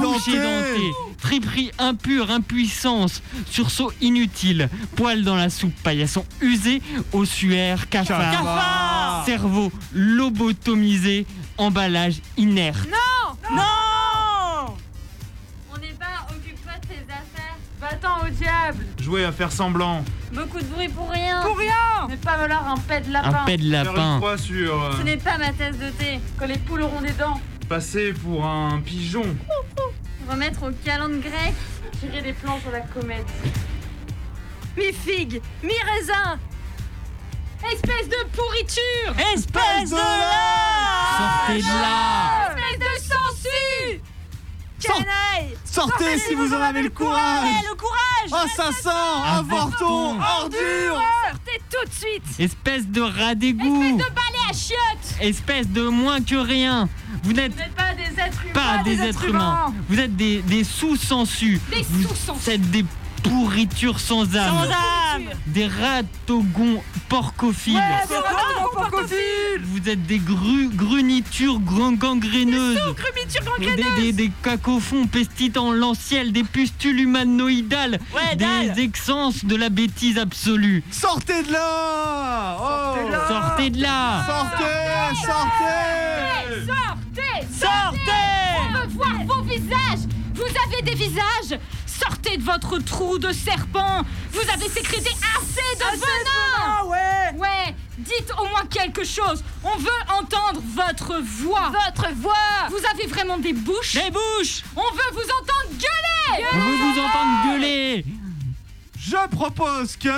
Boucher 0.00 0.32
Denté. 0.32 0.42
denté, 0.42 0.82
triperie 1.20 1.70
impure, 1.78 2.30
impuissance, 2.30 3.22
sursaut 3.50 3.92
inutile, 4.00 4.68
poil 4.96 5.22
dans 5.22 5.36
la 5.36 5.50
soupe, 5.50 5.74
paillasson 5.82 6.24
usé, 6.40 6.82
ossuaire, 7.12 7.88
cafard. 7.88 8.32
Cafard. 8.32 9.22
Cerveau 9.26 9.70
lobotomisé, 9.92 11.26
emballage 11.58 12.16
inerte. 12.36 12.88
Non. 12.88 13.36
On 13.50 13.91
Va-t'en 17.92 18.26
au 18.26 18.30
diable 18.30 18.84
Jouer 19.00 19.24
à 19.24 19.32
faire 19.32 19.52
semblant. 19.52 20.04
Beaucoup 20.32 20.58
de 20.60 20.64
bruit 20.64 20.88
pour 20.88 21.10
rien. 21.10 21.42
Pour 21.42 21.56
rien 21.58 22.06
Ne 22.08 22.16
pas 22.16 22.38
vouloir 22.38 22.66
un 22.68 22.76
pet 22.78 23.00
de 23.00 23.08
Un 23.10 23.22
lapin. 23.22 23.44
pet 23.44 23.56
de 23.58 23.70
Faire 23.70 23.82
une 23.82 23.86
lapin. 23.96 24.16
croix 24.18 24.38
sur. 24.38 24.82
euh, 24.82 24.92
Ce 24.98 25.02
n'est 25.02 25.16
pas 25.18 25.36
ma 25.38 25.52
tasse 25.52 25.76
de 25.78 25.90
thé. 25.90 26.20
Quand 26.38 26.46
les 26.46 26.58
poules 26.58 26.82
auront 26.82 27.00
des 27.00 27.12
dents 27.12 27.40
passer 27.68 28.12
pour 28.12 28.44
un 28.46 28.80
pigeon. 28.80 29.24
Remettre 30.30 30.62
au 30.64 30.70
calendrier 30.84 31.20
grec. 31.30 31.54
Tirer 32.00 32.22
des 32.22 32.32
plans 32.32 32.58
sur 32.60 32.70
la 32.70 32.80
comète 32.80 33.26
Mi-figue 34.76 35.40
Mi-raisin 35.62 36.38
Espèce 37.72 38.08
de 38.08 38.26
pourriture 38.34 39.32
Espèce 39.34 39.90
de 39.90 39.96
lard 39.96 41.46
Sortez 41.46 41.60
de 41.62 41.66
là 41.68 42.54
Espèce 42.56 42.78
de 42.78 43.08
Sort- 43.08 43.18
Canaille 44.82 45.56
Sortez 45.64 46.18
si 46.18 46.34
vous 46.34 46.52
en 46.52 46.60
avez 46.60 46.82
le 46.82 46.90
courage. 46.90 47.48
le 47.68 47.74
courage. 47.76 48.44
Assassin, 48.44 49.22
avorton, 49.38 50.18
ordure. 50.20 51.00
Sortez 51.30 51.62
tout 51.70 51.88
de 51.88 51.94
suite. 51.94 52.40
Espèce 52.40 52.86
de 52.86 53.00
rat 53.00 53.34
d'égout 53.34 53.96
Balai 53.98 54.50
à 54.50 54.52
chiottes. 54.52 55.14
Espèce 55.20 55.68
de 55.68 55.88
moins 55.88 56.20
que 56.22 56.36
rien. 56.36 56.88
Vous 57.22 57.32
n'êtes 57.32 57.52
Vous 57.52 57.58
pas 57.76 57.94
des 57.94 58.20
êtres 58.20 58.42
humains. 58.44 58.52
pas 58.52 58.82
des 58.84 59.00
êtres 59.00 59.24
humains. 59.24 59.74
Vous 59.88 59.98
êtes 59.98 60.16
des, 60.16 60.42
des 60.42 60.64
sous-sensus 60.64 61.60
Des 61.70 61.82
Vous 61.82 62.08
sous-sensus. 62.08 62.48
êtes 62.48 62.70
des 62.70 62.84
pourritures 63.22 64.00
sans 64.00 64.36
âme. 64.36 64.54
Sans 64.54 64.70
âme. 64.70 65.24
Des 65.46 65.66
ratogons 65.66 66.82
porcophiles. 67.08 67.80
Vous 69.62 69.88
êtes 69.88 70.06
des 70.06 70.18
gru, 70.18 70.68
grunitures 70.72 71.60
grand 71.60 71.92
gangréneuses. 71.92 72.78
Grumiture 72.96 73.42
des, 73.58 74.02
des, 74.02 74.12
des 74.12 74.32
cacophons 74.42 75.06
pestitants 75.06 75.72
lanciels, 75.72 76.32
des 76.32 76.44
pustules 76.44 77.00
humanoïdales, 77.00 77.98
Ouais, 78.14 78.36
des 78.36 78.82
essences 78.84 79.44
de 79.44 79.56
la 79.56 79.68
bêtise 79.68 80.18
absolue. 80.18 80.82
Sortez 80.90 81.42
de 81.42 81.52
là. 81.52 82.56
Oh 82.60 82.94
Sortez 82.96 83.06
de 83.06 83.12
là. 83.12 83.28
Sortez 83.28 83.70
de 83.70 83.82
là. 83.82 84.24
Sortez 84.26 85.26
Sortez. 85.26 86.66
Sortez 86.66 87.46
Sortez. 87.52 88.10
On 88.58 88.78
veut 88.78 88.88
voir 88.88 89.24
vos 89.26 89.42
visages. 89.42 90.06
Vous 90.34 90.42
avez 90.42 90.82
des 90.82 90.94
visages 90.94 91.58
Sortez 92.02 92.36
de 92.36 92.42
votre 92.42 92.78
trou 92.78 93.18
de 93.18 93.32
serpent. 93.32 94.02
Vous 94.32 94.48
avez 94.52 94.68
sécrété 94.68 95.10
assez 95.10 95.78
de 95.78 95.98
venin. 95.98 96.56
Ah 96.56 96.84
ouais. 96.86 97.38
Ouais, 97.38 97.74
dites 97.98 98.32
au 98.38 98.48
moins 98.48 98.66
quelque 98.68 99.04
chose. 99.04 99.44
On 99.62 99.76
veut 99.76 99.88
entendre 100.18 100.60
votre 100.74 101.20
voix. 101.20 101.70
Votre 101.70 102.12
voix. 102.14 102.68
Vous 102.70 102.84
avez 102.92 103.06
vraiment 103.06 103.38
des 103.38 103.52
bouches? 103.52 103.94
Les 103.94 104.10
bouches. 104.10 104.62
On 104.74 104.80
veut 104.80 105.12
vous 105.12 105.20
entendre 105.20 105.78
gueuler. 105.78 106.44
On 106.52 106.58
veut 106.58 106.76
vous 106.76 107.00
entendre 107.00 107.52
gueuler. 107.52 108.04
Je 108.98 109.28
propose 109.28 109.96
que 109.96 110.08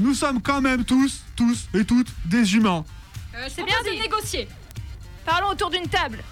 nous 0.00 0.14
sommes 0.14 0.42
quand 0.42 0.60
même 0.60 0.84
tous, 0.84 1.22
tous 1.36 1.68
et 1.74 1.84
toutes 1.84 2.12
des 2.24 2.54
humains. 2.56 2.84
C'est 3.48 3.64
bien 3.64 3.66
bien 3.66 3.90
de 3.90 3.96
dit. 3.96 4.02
négocier. 4.02 4.48
Parlons 5.24 5.48
autour 5.48 5.70
d'une 5.70 5.88
table. 5.88 6.22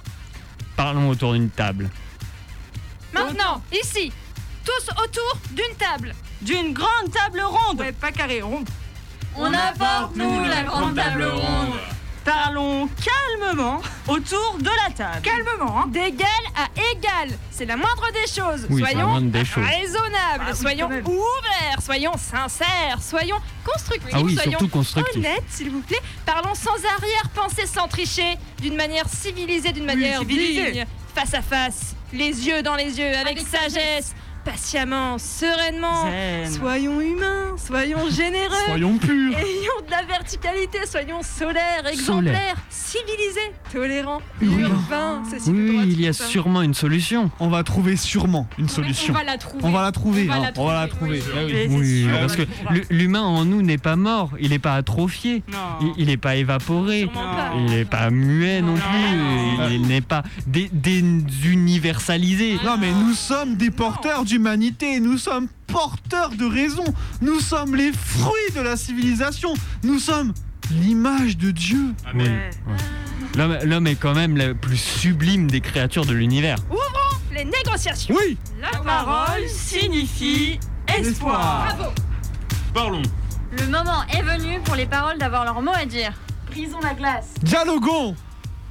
Parlons 0.77 1.09
autour 1.09 1.33
d'une 1.33 1.51
table. 1.51 1.91
Maintenant, 3.13 3.63
ici, 3.73 4.13
tous 4.65 4.91
autour 5.03 5.39
d'une 5.51 5.75
table. 5.79 6.15
D'une 6.41 6.73
grande 6.73 7.11
table 7.13 7.41
ronde 7.43 7.81
Ouais, 7.81 7.93
pas 7.93 8.11
carré, 8.13 8.43
rond. 8.43 8.65
On 9.37 9.53
apporte, 9.53 10.17
nous, 10.17 10.45
la 10.45 10.63
grande 10.65 10.95
table 10.95 11.25
ronde 11.25 11.75
Parlons 12.25 12.89
calmement 13.05 13.81
autour 14.07 14.57
de 14.61 14.71
la 14.87 14.95
table. 14.95 15.23
Calmement, 15.23 15.81
hein. 15.81 15.85
D'égal 15.89 16.29
à 16.57 16.69
égal. 16.93 17.37
C'est 17.51 17.65
la 17.65 17.77
moindre 17.77 18.07
des 18.13 18.31
choses. 18.33 18.65
Oui, 18.71 18.77
c'est 18.77 18.81
la 18.83 18.91
soyons 19.01 19.09
moindre 19.09 19.31
des 19.33 19.45
choses. 19.45 19.65
raisonnables, 19.65 20.45
Ah 20.47 20.51
oui, 20.53 20.57
soyons 20.57 20.87
quand 20.89 20.95
même. 20.95 21.07
ouverts, 21.09 21.83
soyons 21.85 22.13
sincères, 22.17 22.99
soyons 23.01 23.39
constructifs, 23.65 24.11
Ah 24.13 24.21
oui, 24.21 24.35
soyons 24.37 24.51
surtout 24.53 24.69
constructif. 24.69 25.17
honnêtes, 25.17 25.43
s'il 25.49 25.71
vous 25.71 25.81
plaît. 25.81 26.01
Parlons 26.25 26.55
sans 26.55 26.77
arrière-pensée, 26.97 27.67
sans 27.67 27.89
tricher, 27.89 28.37
d'une 28.61 28.77
manière 28.77 29.09
civilisée, 29.09 29.73
d'une 29.73 29.85
manière 29.87 30.21
civilisée. 30.21 30.71
digne, 30.71 30.87
face 31.17 31.35
à 31.35 31.43
face, 31.43 31.97
les 32.13 32.47
yeux 32.47 32.63
dans 32.63 32.77
les 32.77 33.01
yeux, 33.01 33.17
avec, 33.17 33.39
Avec 33.39 33.49
sagesse, 33.49 34.15
patiemment, 34.45 35.19
sereinement. 35.19 36.11
Zen. 36.11 36.51
Soyons 36.53 37.01
humains, 37.01 37.57
soyons 37.57 38.09
généreux. 38.11 38.55
Soyons 38.67 38.99
purs. 38.99 39.37
Ayons 39.39 39.87
de 39.87 39.91
la 39.91 40.03
verticalité, 40.03 40.79
soyons 40.87 41.23
solaires, 41.23 41.87
exemplaires, 41.91 42.57
civilisés, 42.69 43.53
tolérants, 43.73 44.21
Oui. 44.41 44.49
urbains. 44.63 45.23
Oui, 45.47 45.71
droit 45.73 45.83
il 45.85 46.01
y 46.01 46.09
a 46.09 46.13
ça. 46.13 46.25
sûrement 46.27 46.63
une 46.63 46.75
solution. 46.75 47.31
On 47.41 47.49
va 47.49 47.63
trouver 47.63 47.97
sûrement 47.97 48.47
une 48.59 48.69
solution. 48.69 49.15
On 49.15 49.19
va 49.19 49.25
la 49.25 49.39
trouver 49.39 49.65
On 49.65 49.71
va 49.71 49.83
la 49.83 49.93
trouver. 49.93 50.23
On 50.25 50.33
va 50.33 50.35
hein, 50.35 50.51
la 50.55 50.61
on 50.61 50.67
va 50.67 50.75
la 50.83 50.89
trouver, 50.89 51.23
oui. 51.23 51.33
Ah 51.35 51.69
oui. 51.71 52.07
Parce 52.21 52.37
que 52.37 52.43
l'humain 52.91 53.23
en 53.23 53.45
nous 53.45 53.63
n'est 53.63 53.79
pas 53.79 53.97
mort, 53.97 54.31
il 54.41 54.51
n'est 54.51 54.59
pas 54.59 54.75
atrophié, 54.75 55.43
Non. 55.51 55.93
il- 55.97 56.07
n'est 56.07 56.17
pas 56.17 56.37
évaporé. 56.37 57.09
Il 57.57 57.65
n'est 57.67 57.85
pas 57.85 58.11
muet 58.11 58.61
non 58.61 58.73
Non. 58.75 58.79
plus, 58.79 59.75
il 59.75 59.83
n'est 59.87 60.01
pas 60.01 60.23
dé- 60.47 60.71
désuniversalisé. 60.73 62.59
Non 62.65 62.77
mais 62.79 62.91
nous 62.93 63.15
sommes 63.15 63.57
des 63.57 63.71
porteurs 63.71 64.25
d'humanité, 64.33 64.99
nous 64.99 65.19
sommes 65.19 65.47
porteurs 65.67 66.31
de 66.31 66.47
raison, 66.47 66.85
nous 67.21 67.39
sommes 67.39 67.77
les 67.77 67.93
fruits 67.93 68.51
de 68.57 68.63
la 68.63 68.79
civilisation, 68.79 69.53
nous 69.85 69.99
sommes 69.99 70.33
l'image 70.71 71.37
de 71.37 71.51
Dieu. 71.51 71.93
Oui. 72.15 72.25
Ouais. 72.25 72.51
L'homme 73.67 73.87
est 73.87 73.95
quand 73.95 74.15
même 74.15 74.39
la 74.39 74.55
plus 74.55 74.79
sublime 74.79 75.51
des 75.51 75.61
créatures 75.61 76.07
de 76.07 76.15
l'univers. 76.15 76.57
Les 77.31 77.45
négociations. 77.45 78.15
Oui, 78.19 78.39
La 78.59 78.79
Parole 78.79 79.47
signifie 79.49 80.59
espoir. 80.99 81.75
Bravo 81.77 81.91
Parlons. 82.73 83.03
Le 83.59 83.67
moment 83.67 84.03
est 84.15 84.23
venu 84.23 84.61
pour 84.61 84.77
les 84.77 84.87
paroles 84.87 85.19
d'avoir 85.19 85.45
leur 85.45 85.61
mot 85.61 85.73
à 85.75 85.85
dire. 85.85 86.13
Brisons 86.47 86.81
la 86.81 86.95
glace. 86.95 87.35
dialoguons, 87.43 88.15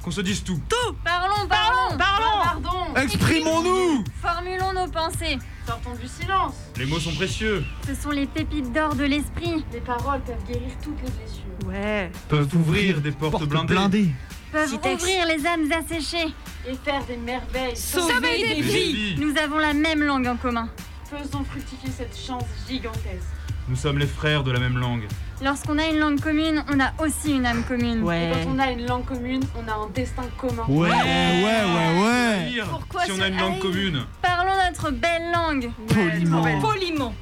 Qu'on 0.02 0.10
se 0.10 0.20
dise 0.22 0.42
tout. 0.42 0.60
Parlons, 1.04 1.46
parlons, 1.48 1.96
Parlons. 1.96 2.42
Pardon. 2.42 2.94
exprimons-nous. 3.00 4.02
Formulons 4.20 4.72
nos 4.72 4.88
pensées. 4.90 5.38
Sortons 5.66 5.94
du 5.94 6.08
silence. 6.08 6.54
Les 6.76 6.86
mots 6.86 6.98
sont 6.98 7.14
précieux. 7.14 7.64
Ce 7.86 7.94
sont 7.94 8.10
les 8.10 8.26
pépites 8.26 8.72
d'or 8.72 8.94
de 8.96 9.04
l'esprit. 9.04 9.64
Les 9.72 9.80
paroles 9.80 10.20
peuvent 10.22 10.44
guérir 10.46 10.72
toutes 10.82 11.00
les 11.02 11.10
blessures. 11.10 11.68
Ouais. 11.68 12.10
Peuvent 12.28 12.52
ouvrir 12.56 13.00
des 13.00 13.12
portes, 13.12 13.32
Porte 13.32 13.46
blindées. 13.48 13.74
blindée. 13.74 14.08
Peuvent 14.50 14.68
Citex. 14.68 15.02
ouvrir 15.02 15.26
les 15.26 15.46
âmes 15.46 15.70
asséchées. 15.72 16.34
Et 16.68 16.74
faire 16.74 17.04
des 17.06 17.16
merveilles. 17.16 17.76
Sauver 17.76 18.12
des 18.38 18.54
Des 18.56 18.60
vies 18.62 18.94
vies. 18.94 19.16
Nous 19.20 19.36
avons 19.38 19.58
la 19.58 19.72
même 19.72 20.02
langue 20.02 20.26
en 20.26 20.36
commun. 20.36 20.68
Faisons 21.08 21.44
fructifier 21.44 21.90
cette 21.96 22.16
chance 22.18 22.44
gigantesque. 22.68 23.26
Nous 23.68 23.76
sommes 23.76 23.98
les 23.98 24.06
frères 24.06 24.42
de 24.42 24.50
la 24.50 24.58
même 24.58 24.78
langue. 24.78 25.06
Lorsqu'on 25.42 25.78
a 25.78 25.86
une 25.86 25.98
langue 25.98 26.20
commune, 26.20 26.64
on 26.72 26.78
a 26.80 26.92
aussi 27.04 27.32
une 27.32 27.46
âme 27.46 27.64
commune. 27.64 28.00
Et 28.12 28.30
quand 28.32 28.50
on 28.54 28.58
a 28.58 28.70
une 28.70 28.86
langue 28.86 29.04
commune, 29.04 29.42
on 29.56 29.68
a 29.68 29.74
un 29.74 29.88
destin 29.94 30.22
commun. 30.36 30.64
Ouais, 30.68 30.88
ouais, 30.88 31.44
ouais, 31.44 32.02
ouais. 32.02 32.62
Pourquoi 32.68 33.04
si 33.04 33.12
on 33.12 33.20
a 33.20 33.28
une 33.28 33.38
langue 33.38 33.58
commune. 33.58 34.04
Parlons 34.20 34.52
notre 34.68 34.90
belle 34.90 35.32
langue. 35.32 35.70
Poliment. 35.88 36.60
Poliment 36.60 37.14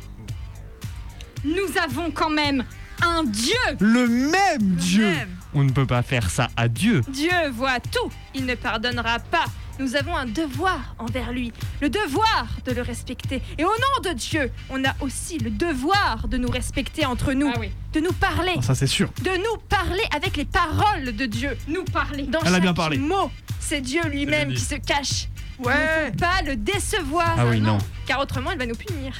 Nous 1.44 1.78
avons 1.82 2.10
quand 2.10 2.30
même 2.30 2.64
un 3.02 3.24
Dieu 3.24 3.54
Le 3.80 4.06
même 4.06 4.74
Dieu. 4.76 5.12
On 5.54 5.64
ne 5.64 5.70
peut 5.70 5.86
pas 5.86 6.02
faire 6.02 6.30
ça 6.30 6.48
à 6.56 6.68
Dieu. 6.68 7.00
Dieu 7.08 7.30
voit 7.52 7.80
tout. 7.80 8.10
Il 8.34 8.46
ne 8.46 8.54
pardonnera 8.54 9.18
pas. 9.18 9.46
Nous 9.78 9.96
avons 9.96 10.14
un 10.16 10.26
devoir 10.26 10.94
envers 10.98 11.32
lui, 11.32 11.52
le 11.80 11.88
devoir 11.88 12.46
de 12.66 12.72
le 12.72 12.82
respecter. 12.82 13.40
Et 13.58 13.64
au 13.64 13.68
nom 13.68 14.10
de 14.10 14.14
Dieu, 14.14 14.50
on 14.68 14.84
a 14.84 14.94
aussi 15.00 15.38
le 15.38 15.50
devoir 15.50 16.28
de 16.28 16.36
nous 16.36 16.50
respecter 16.50 17.06
entre 17.06 17.32
nous, 17.32 17.50
Ah 17.54 17.58
oui, 17.58 17.70
de 17.94 18.00
nous 18.00 18.12
parler, 18.12 18.52
Ah, 18.58 18.62
ça 18.62 18.74
c'est 18.74 18.86
sûr. 18.86 19.08
de 19.22 19.30
nous 19.30 19.56
parler 19.68 20.02
avec 20.14 20.36
les 20.36 20.44
paroles 20.44 21.16
de 21.16 21.26
Dieu. 21.26 21.56
nous 21.68 21.84
parler 21.84 22.24
Dans 22.24 22.40
Elle 22.44 22.54
a 22.54 22.60
bien 22.60 22.74
parlé. 22.74 22.98
mot, 22.98 23.30
c'est 23.58 23.80
Dieu 23.80 24.02
lui-même 24.08 24.52
qui 24.52 24.60
se 24.60 24.74
cache. 24.74 25.28
Ouais. 25.58 26.10
Pas 26.18 26.42
le 26.44 26.56
décevoir. 26.56 27.34
Ah 27.38 27.46
oui, 27.46 27.60
non. 27.60 27.78
Car 28.06 28.20
autrement, 28.20 28.50
il 28.50 28.58
va 28.58 28.66
nous 28.66 28.74
punir. 28.74 29.12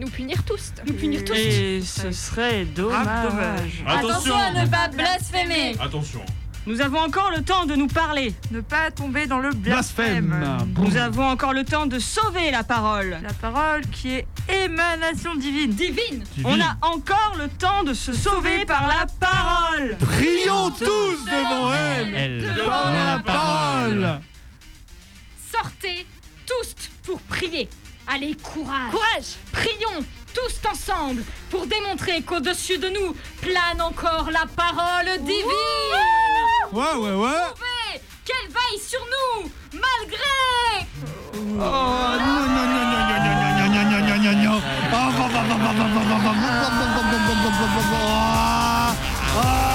Nous 0.00 0.08
punir 0.08 0.44
tous. 0.44 0.72
Nous 0.86 0.94
punir 0.94 1.24
tous 1.24 1.34
Et 1.34 1.80
ce 1.80 2.12
serait 2.12 2.64
dommage. 2.64 3.28
dommage. 3.30 3.84
Attention 3.84 4.34
à 4.36 4.52
ne 4.64 4.68
pas 4.68 4.86
blasphémer. 4.88 5.74
Attention. 5.80 6.20
Nous 6.66 6.80
avons 6.80 6.98
encore 6.98 7.30
le 7.30 7.42
temps 7.42 7.64
de 7.66 7.74
nous 7.74 7.86
parler. 7.86 8.34
Ne 8.50 8.60
pas 8.60 8.90
tomber 8.90 9.26
dans 9.26 9.38
le 9.38 9.50
Blasphème. 9.50 10.26
blasphème. 10.26 10.74
Nous 10.78 10.96
avons 10.96 11.24
encore 11.26 11.52
le 11.54 11.64
temps 11.64 11.86
de 11.86 11.98
sauver 11.98 12.50
la 12.50 12.62
parole. 12.62 13.18
La 13.22 13.32
parole 13.32 13.86
qui 13.86 14.14
est 14.14 14.26
émanation 14.64 15.34
divine. 15.34 15.70
Divine 15.70 16.24
On 16.44 16.60
a 16.60 16.76
encore 16.82 17.36
le 17.38 17.48
temps 17.48 17.84
de 17.84 17.94
se 17.94 18.12
sauver 18.12 18.64
par 18.66 18.86
la 18.86 19.06
parole. 19.18 19.96
Prions 19.98 20.70
tous 20.70 21.24
devant 21.24 21.72
elle. 21.72 22.14
Elle 22.14 22.54
Devant 22.54 22.90
la 22.92 23.18
parole. 23.24 24.20
Sortez 25.50 26.06
tous 26.46 26.74
pour 27.04 27.20
prier 27.22 27.68
Allez, 28.06 28.34
courage 28.36 28.90
Courage 28.90 29.36
Prions 29.52 30.04
tous 30.34 30.68
ensemble 30.70 31.22
pour 31.50 31.66
démontrer 31.66 32.22
qu'au-dessus 32.22 32.78
de 32.78 32.88
nous 32.88 33.14
plane 33.40 33.80
encore 33.80 34.30
la 34.30 34.44
parole 34.56 35.18
divine 35.24 36.27
Ouais, 36.70 36.94
ouais, 36.96 37.14
ouais. 37.14 38.00
Qu'elle 38.26 38.48
veille 38.48 38.78
sur 38.78 39.00
nous 39.00 39.50
Malgré 39.72 40.86
Oh, 41.34 41.38
non, 41.38 41.58
non, 41.58 42.48
non, 42.48 42.68
non, 42.68 42.88
non, 42.88 43.18
non, 43.18 43.22
non, 43.22 43.48
non, 46.10 46.62
non, 46.92 46.98
non, 46.98 47.18
non, 47.18 47.82
non. 47.90 49.67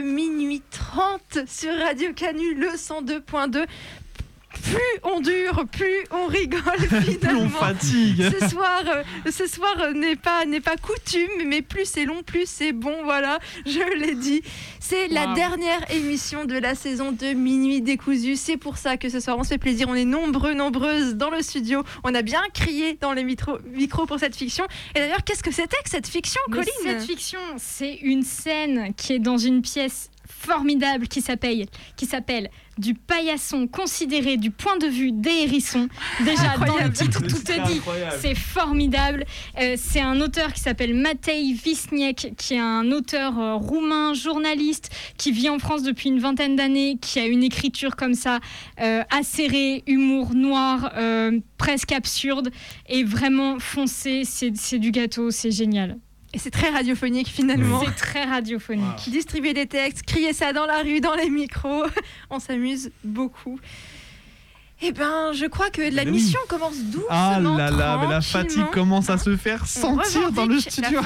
Minuit 0.00 0.62
30 0.70 1.46
sur 1.46 1.76
Radio 1.78 2.12
Canu, 2.14 2.54
le 2.54 2.68
102.2. 2.68 3.66
Plus 4.62 4.78
on 5.02 5.20
dure, 5.20 5.64
plus 5.70 6.04
on 6.10 6.26
rigole 6.26 6.60
Plus 6.88 7.00
finalement. 7.12 7.42
on 7.44 7.48
fatigue. 7.48 8.22
Ce 8.38 8.48
soir, 8.48 8.82
euh, 8.86 9.30
ce 9.30 9.46
soir 9.46 9.74
euh, 9.80 9.92
n'est 9.92 10.16
pas 10.16 10.44
n'est 10.44 10.60
pas 10.60 10.76
coutume, 10.76 11.46
mais 11.46 11.62
plus 11.62 11.84
c'est 11.84 12.04
long, 12.04 12.22
plus 12.22 12.46
c'est 12.46 12.72
bon. 12.72 12.94
Voilà, 13.04 13.38
je 13.66 13.98
l'ai 13.98 14.14
dit. 14.14 14.42
C'est 14.80 15.08
la 15.08 15.34
dernière 15.34 15.90
émission 15.90 16.44
de 16.44 16.54
la 16.56 16.74
saison 16.74 17.12
de 17.12 17.34
Minuit 17.34 17.80
décousu. 17.82 18.36
C'est 18.36 18.56
pour 18.56 18.76
ça 18.76 18.96
que 18.96 19.08
ce 19.08 19.20
soir 19.20 19.36
on 19.38 19.44
se 19.44 19.48
fait 19.50 19.58
plaisir. 19.58 19.88
On 19.88 19.94
est 19.94 20.04
nombreux, 20.04 20.54
nombreuses 20.54 21.14
dans 21.14 21.30
le 21.30 21.42
studio. 21.42 21.82
On 22.04 22.14
a 22.14 22.22
bien 22.22 22.42
crié 22.54 22.98
dans 23.00 23.12
les 23.12 23.24
micros 23.24 24.06
pour 24.06 24.18
cette 24.18 24.36
fiction. 24.36 24.64
Et 24.94 25.00
d'ailleurs, 25.00 25.24
qu'est-ce 25.24 25.42
que 25.42 25.52
c'était 25.52 25.76
que 25.82 25.90
cette 25.90 26.06
fiction, 26.06 26.40
Mais 26.48 26.56
Colline 26.58 26.72
Cette 26.84 27.02
fiction, 27.02 27.40
c'est 27.56 27.94
une 28.02 28.22
scène 28.22 28.94
qui 28.94 29.14
est 29.14 29.18
dans 29.18 29.38
une 29.38 29.62
pièce 29.62 30.10
formidable 30.28 31.08
qui 31.08 31.20
s'appelle 31.20 31.66
qui 31.96 32.06
s'appelle 32.06 32.50
du 32.82 32.94
paillasson 32.94 33.68
considéré 33.68 34.36
du 34.36 34.50
point 34.50 34.76
de 34.76 34.86
vue 34.86 35.12
des 35.12 35.44
hérissons. 35.44 35.88
Déjà 36.24 36.58
dans 36.58 36.76
le 36.76 36.92
titre, 36.92 37.22
tout 37.22 37.50
est 37.50 37.60
dit. 37.60 37.80
C'est 38.20 38.34
formidable. 38.34 39.24
Euh, 39.60 39.76
c'est 39.78 40.00
un 40.00 40.20
auteur 40.20 40.52
qui 40.52 40.60
s'appelle 40.60 40.94
Matej 40.94 41.54
Wisniek, 41.64 42.34
qui 42.36 42.54
est 42.54 42.58
un 42.58 42.90
auteur 42.90 43.38
euh, 43.38 43.54
roumain, 43.54 44.14
journaliste, 44.14 44.90
qui 45.16 45.30
vit 45.30 45.48
en 45.48 45.58
France 45.58 45.84
depuis 45.84 46.08
une 46.08 46.18
vingtaine 46.18 46.56
d'années, 46.56 46.98
qui 47.00 47.20
a 47.20 47.26
une 47.26 47.44
écriture 47.44 47.94
comme 47.94 48.14
ça, 48.14 48.40
euh, 48.80 49.02
acérée, 49.10 49.84
humour 49.86 50.34
noir, 50.34 50.92
presque 51.56 51.92
absurde, 51.92 52.50
et 52.88 53.04
vraiment 53.04 53.60
foncé. 53.60 54.22
C'est 54.24 54.78
du 54.78 54.90
gâteau, 54.90 55.30
c'est 55.30 55.52
génial. 55.52 55.98
Et 56.34 56.38
c'est 56.38 56.50
très 56.50 56.70
radiophonique 56.70 57.28
finalement. 57.28 57.82
C'est 57.84 57.96
très 57.96 58.24
radiophonique. 58.24 59.10
Distribuer 59.10 59.52
des 59.52 59.66
textes, 59.66 60.02
crier 60.04 60.32
ça 60.32 60.52
dans 60.52 60.66
la 60.66 60.82
rue, 60.82 61.00
dans 61.00 61.14
les 61.14 61.28
micros. 61.28 61.84
On 62.30 62.38
s'amuse 62.38 62.90
beaucoup. 63.04 63.58
Eh 64.84 64.90
ben, 64.90 65.32
je 65.32 65.46
crois 65.46 65.70
que 65.70 65.80
la 65.94 66.04
mission 66.04 66.40
commence 66.48 66.76
doucement. 66.76 67.06
Ah 67.08 67.38
là 67.40 67.70
là, 67.70 67.98
mais 68.00 68.08
la 68.08 68.20
fatigue 68.20 68.68
commence 68.72 69.10
à 69.10 69.18
se 69.18 69.36
faire 69.36 69.64
sentir 69.64 70.32
dans 70.32 70.46
le 70.46 70.58
studio. 70.58 71.00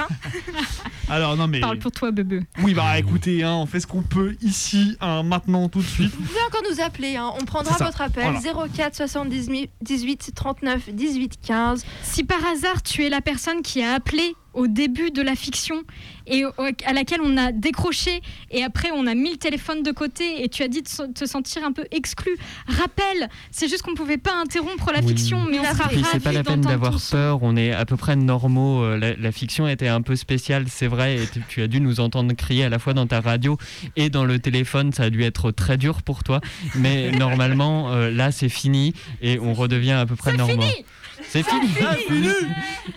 Alors 1.10 1.36
non 1.36 1.46
mais 1.46 1.60
Parle 1.60 1.78
pour 1.78 1.92
toi, 1.92 2.10
bébé. 2.10 2.40
oui 2.62 2.72
bah 2.72 2.98
écoutez, 2.98 3.42
hein, 3.42 3.52
on 3.52 3.66
fait 3.66 3.78
ce 3.80 3.86
qu'on 3.86 4.02
peut 4.02 4.34
ici, 4.40 4.96
hein, 5.00 5.22
maintenant, 5.22 5.68
tout 5.68 5.80
de 5.80 5.84
suite. 5.84 6.10
Vous 6.10 6.22
pouvez 6.22 6.40
encore 6.48 6.62
nous 6.70 6.80
appeler, 6.80 7.16
hein. 7.16 7.30
on 7.38 7.44
prendra 7.44 7.76
votre 7.76 8.00
appel 8.00 8.32
Voilà. 8.40 8.68
04 8.74 8.96
78 8.96 9.70
18 9.82 10.32
39 10.34 10.90
18 10.94 11.38
15. 11.46 11.84
Si 12.02 12.24
par 12.24 12.44
hasard 12.46 12.82
tu 12.82 13.04
es 13.04 13.10
la 13.10 13.20
personne 13.20 13.60
qui 13.60 13.82
a 13.82 13.92
appelé 13.92 14.34
au 14.56 14.66
début 14.66 15.10
de 15.12 15.22
la 15.22 15.34
fiction 15.36 15.82
et 16.26 16.44
au- 16.44 16.50
à 16.84 16.92
laquelle 16.92 17.20
on 17.22 17.36
a 17.36 17.52
décroché 17.52 18.20
et 18.50 18.64
après 18.64 18.90
on 18.92 19.06
a 19.06 19.14
mis 19.14 19.30
le 19.30 19.36
téléphone 19.36 19.82
de 19.84 19.92
côté 19.92 20.42
et 20.42 20.48
tu 20.48 20.62
as 20.64 20.68
dit 20.68 20.82
de 20.82 21.12
te 21.12 21.24
sentir 21.26 21.62
un 21.64 21.70
peu 21.72 21.84
exclu, 21.92 22.32
rappelle, 22.66 23.28
c'est 23.52 23.68
juste 23.68 23.82
qu'on 23.82 23.94
pouvait 23.94 24.16
pas 24.18 24.34
interrompre 24.34 24.90
la 24.92 25.00
Oui. 25.00 25.08
fiction 25.08 25.44
mais 25.48 25.60
on 25.60 25.64
sera 25.64 25.88
c'est 26.12 26.20
pas 26.22 26.32
la 26.32 26.42
peine 26.42 26.62
d'avoir 26.62 26.98
peur, 27.10 27.38
on 27.42 27.56
est 27.56 27.72
à 27.72 27.84
peu 27.84 27.96
près 27.96 28.16
normaux. 28.16 28.82
euh, 28.82 28.96
La, 28.98 29.14
la 29.14 29.32
fiction 29.32 29.68
était 29.68 29.88
un 29.88 30.02
peu 30.02 30.16
spéciale, 30.16 30.64
c'est 30.68 30.86
vrai, 30.88 31.16
et 31.16 31.26
tu, 31.26 31.42
tu 31.48 31.62
as 31.62 31.68
dû 31.68 31.80
nous 31.80 32.00
entendre 32.00 32.32
crier 32.34 32.64
à 32.64 32.68
la 32.68 32.78
fois 32.78 32.94
dans 32.94 33.06
ta 33.06 33.20
radio 33.20 33.56
et 33.94 34.10
dans 34.10 34.24
le 34.24 34.38
téléphone, 34.38 34.92
ça 34.92 35.04
a 35.04 35.10
dû 35.10 35.22
être 35.22 35.50
très 35.52 35.76
dur 35.76 36.02
pour 36.02 36.24
toi. 36.24 36.40
Mais 36.74 37.10
normalement, 37.12 37.92
euh, 37.92 38.10
là 38.10 38.32
c'est 38.32 38.48
fini 38.48 38.94
et 39.22 39.38
on 39.38 39.52
redevient 39.54 39.92
à 39.92 40.06
peu 40.06 40.16
près 40.16 40.36
normaux. 40.36 40.62
C'est 41.22 41.42
fini 41.42 41.68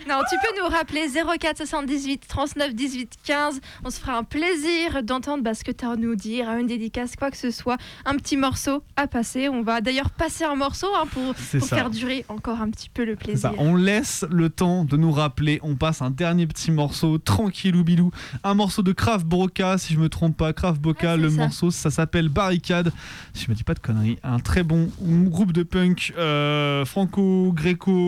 Non, 0.08 0.18
tu 0.28 0.36
peux 0.42 0.60
nous 0.62 0.68
rappeler 0.68 1.06
04 1.08 1.56
78 1.58 2.22
39 2.28 2.74
18 2.74 3.12
15. 3.24 3.60
On 3.84 3.90
se 3.90 4.00
fera 4.00 4.16
un 4.16 4.24
plaisir 4.24 5.02
d'entendre 5.02 5.42
bah, 5.42 5.54
ce 5.54 5.64
que 5.64 5.72
tu 5.72 5.84
as 5.84 5.90
à 5.90 5.96
nous 5.96 6.14
dire, 6.14 6.48
une 6.50 6.66
dédicace, 6.66 7.16
quoi 7.16 7.30
que 7.30 7.36
ce 7.36 7.50
soit. 7.50 7.76
Un 8.04 8.16
petit 8.16 8.36
morceau 8.36 8.82
à 8.96 9.06
passer. 9.06 9.48
On 9.48 9.62
va 9.62 9.80
d'ailleurs 9.80 10.10
passer 10.10 10.44
un 10.44 10.56
morceau 10.56 10.88
hein, 10.96 11.04
pour, 11.10 11.34
faire 11.36 11.90
durer 11.90 12.24
encore 12.28 12.60
un 12.60 12.70
petit 12.70 12.88
peu 12.88 13.04
le 13.04 13.14
ça, 13.14 13.18
plaisir. 13.18 13.52
on 13.58 13.76
laisse 13.76 14.24
le 14.30 14.50
temps 14.50 14.84
de 14.84 14.96
nous 14.96 15.10
rappeler, 15.12 15.60
on 15.62 15.76
passe 15.76 16.02
un 16.02 16.10
dernier 16.10 16.46
petit 16.46 16.70
morceau, 16.70 17.18
tranquillou 17.18 17.84
bilou, 17.84 18.10
un 18.44 18.54
morceau 18.54 18.82
de 18.82 18.92
Kraft 18.92 19.26
Broca, 19.26 19.78
si 19.78 19.94
je 19.94 19.98
me 19.98 20.08
trompe 20.08 20.36
pas, 20.36 20.52
Kraft 20.52 20.80
Broca, 20.80 21.12
Ah, 21.12 21.16
le 21.16 21.30
ça. 21.30 21.36
morceau 21.36 21.70
ça 21.70 21.90
s'appelle 21.90 22.28
Barricade, 22.28 22.92
si 23.34 23.44
je 23.44 23.50
me 23.50 23.54
dis 23.56 23.64
pas 23.64 23.74
de 23.74 23.80
conneries, 23.80 24.18
un 24.22 24.38
très 24.38 24.62
bon 24.62 24.90
groupe 25.00 25.52
de 25.52 25.62
punk 25.62 26.12
euh, 26.18 26.84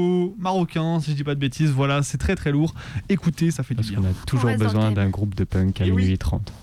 franco-gréco-marocain, 0.03 1.01
si 1.01 1.11
je 1.13 1.17
dis 1.17 1.25
pas 1.25 1.35
de 1.35 1.41
bêtises, 1.41 1.71
voilà, 1.71 2.03
c'est 2.03 2.19
très 2.19 2.37
très 2.37 2.53
lourd, 2.53 2.75
écoutez, 3.09 3.51
ça 3.51 3.63
fait 3.63 3.75
du 3.75 3.79
Parce 3.79 3.91
bien. 3.91 4.01
qu'on 4.01 4.07
a 4.07 4.13
toujours 4.27 4.57
besoin 4.57 4.93
d'un 4.93 5.09
groupe 5.09 5.35
de 5.35 5.45
punk 5.45 5.81
à 5.81 5.87
Eh 5.87 5.91
minuit 5.91 6.19
30. 6.19 6.53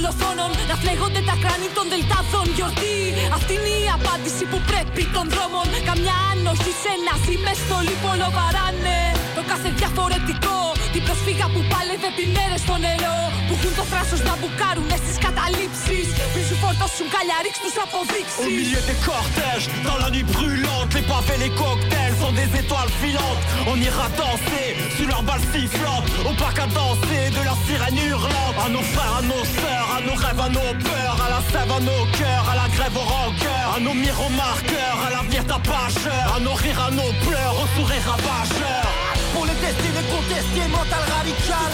δολοφόνων 0.00 0.50
Να 0.70 0.76
φλέγονται 0.82 1.22
τα 1.28 1.34
κράνη 1.42 1.68
των 1.76 1.86
δελτάδων. 1.92 2.46
Γιορτή 2.56 2.96
Αυτή 3.38 3.52
είναι 3.58 3.72
η 3.84 3.86
απάντηση 3.98 4.44
που 4.50 4.58
πρέπει 4.70 5.02
των 5.14 5.24
δρόμων. 5.32 5.66
Καμιά 5.88 6.16
άνοχη 6.30 6.72
σε 6.82 6.90
ένα 6.98 7.14
με 7.44 7.52
στολή 7.62 7.96
πολλοβαράνε 8.04 8.98
Το 9.36 9.42
κάθε 9.50 9.68
διαφορετικό 9.80 10.56
Την 10.93 11.01
προσφύγα 11.07 11.45
που 11.53 11.61
πάλευε 11.71 12.07
επί 12.13 12.25
μέρες 12.35 12.61
στο 12.65 12.75
νερό 12.85 13.17
Που 13.47 13.53
έχουν 13.57 13.71
το 13.79 13.83
θράσος 13.91 14.21
να 14.27 14.33
μπουκάρουνε 14.39 14.97
στις 15.03 15.17
καταλήψεις 15.25 16.07
Πριν 16.33 16.43
σου 16.49 16.55
φορτώσουν 16.63 17.07
καλιαρίξ 17.15 17.55
τους 17.63 17.75
Au 17.81 17.83
αποδείξεις 17.85 18.45
milieu 18.61 18.81
des 18.89 18.99
cortèges, 19.05 19.67
dans 19.83 19.97
la 20.03 20.09
nuit 20.09 20.23
brûlante, 20.23 20.91
les 20.97 21.05
pavés, 21.11 21.39
les 21.45 21.53
cocktails 21.61 22.15
sont 22.21 22.33
des 22.41 22.49
étoiles 22.61 22.93
filantes. 23.01 23.43
On 23.71 23.75
ira 23.87 24.07
danser 24.21 24.67
sur 24.95 25.07
leurs 25.11 25.23
balles 25.23 25.47
sifflantes, 25.53 26.09
au 26.29 26.33
parc 26.41 26.57
à 26.65 26.67
danser 26.67 27.23
de 27.37 27.41
leurs 27.47 27.61
sirènes 27.67 28.01
hurlantes. 28.07 28.57
À 28.65 28.69
nos 28.75 28.85
frères, 28.93 29.15
à 29.21 29.23
nos 29.31 29.45
sœurs, 29.57 29.87
à 29.97 29.99
nos 30.07 30.17
rêves, 30.23 30.41
à 30.47 30.49
nos 30.57 30.71
peurs, 30.87 31.17
à 31.25 31.29
la 31.35 31.41
sève, 31.51 31.71
à 31.77 31.81
nos 31.89 32.03
cœurs, 32.19 32.45
à 32.51 32.55
la 32.61 32.67
grève, 32.75 32.95
aux 33.01 33.09
rancœurs, 33.15 33.69
à 33.77 33.79
nos 33.85 33.95
miromarqueurs, 34.05 34.99
à 35.05 35.09
l'avenir 35.13 35.43
tapageur, 35.51 36.25
à 36.35 36.39
nos 36.39 36.55
rires, 36.63 36.81
à 36.87 36.91
nos 36.99 37.11
pleurs, 37.25 37.55
aux 37.61 37.69
sourires 37.75 38.07
ravageurs. 38.11 39.18
Pour 39.32 39.46
les 39.46 39.54
tester, 39.54 39.90
les 39.94 40.06
contester, 40.10 40.68
mental 40.68 41.04
radical 41.16 41.70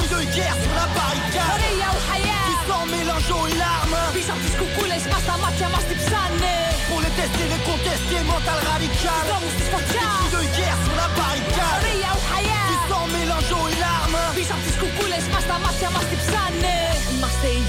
Qui 0.00 0.08
de 0.08 0.20
guerre 0.34 0.56
sur 0.62 0.74
la 0.74 0.86
barricade. 0.96 1.60
Sans 2.68 2.86
mélange 2.86 3.30
aux 3.30 3.46
larmes 3.58 3.98
Pour 6.88 7.00
les 7.00 7.10
tester, 7.10 7.46
les 7.52 7.62
contester, 7.68 8.20
mental 8.24 8.58
radical 8.72 9.26
Qui 9.88 10.36
de 10.36 10.42
guerre 10.56 10.78
sur 10.84 10.96
la 10.96 11.08
barricade. 11.18 11.82
Sans 12.88 13.06
mélange 13.08 13.50
aux 13.52 13.68
larmes 13.80 14.18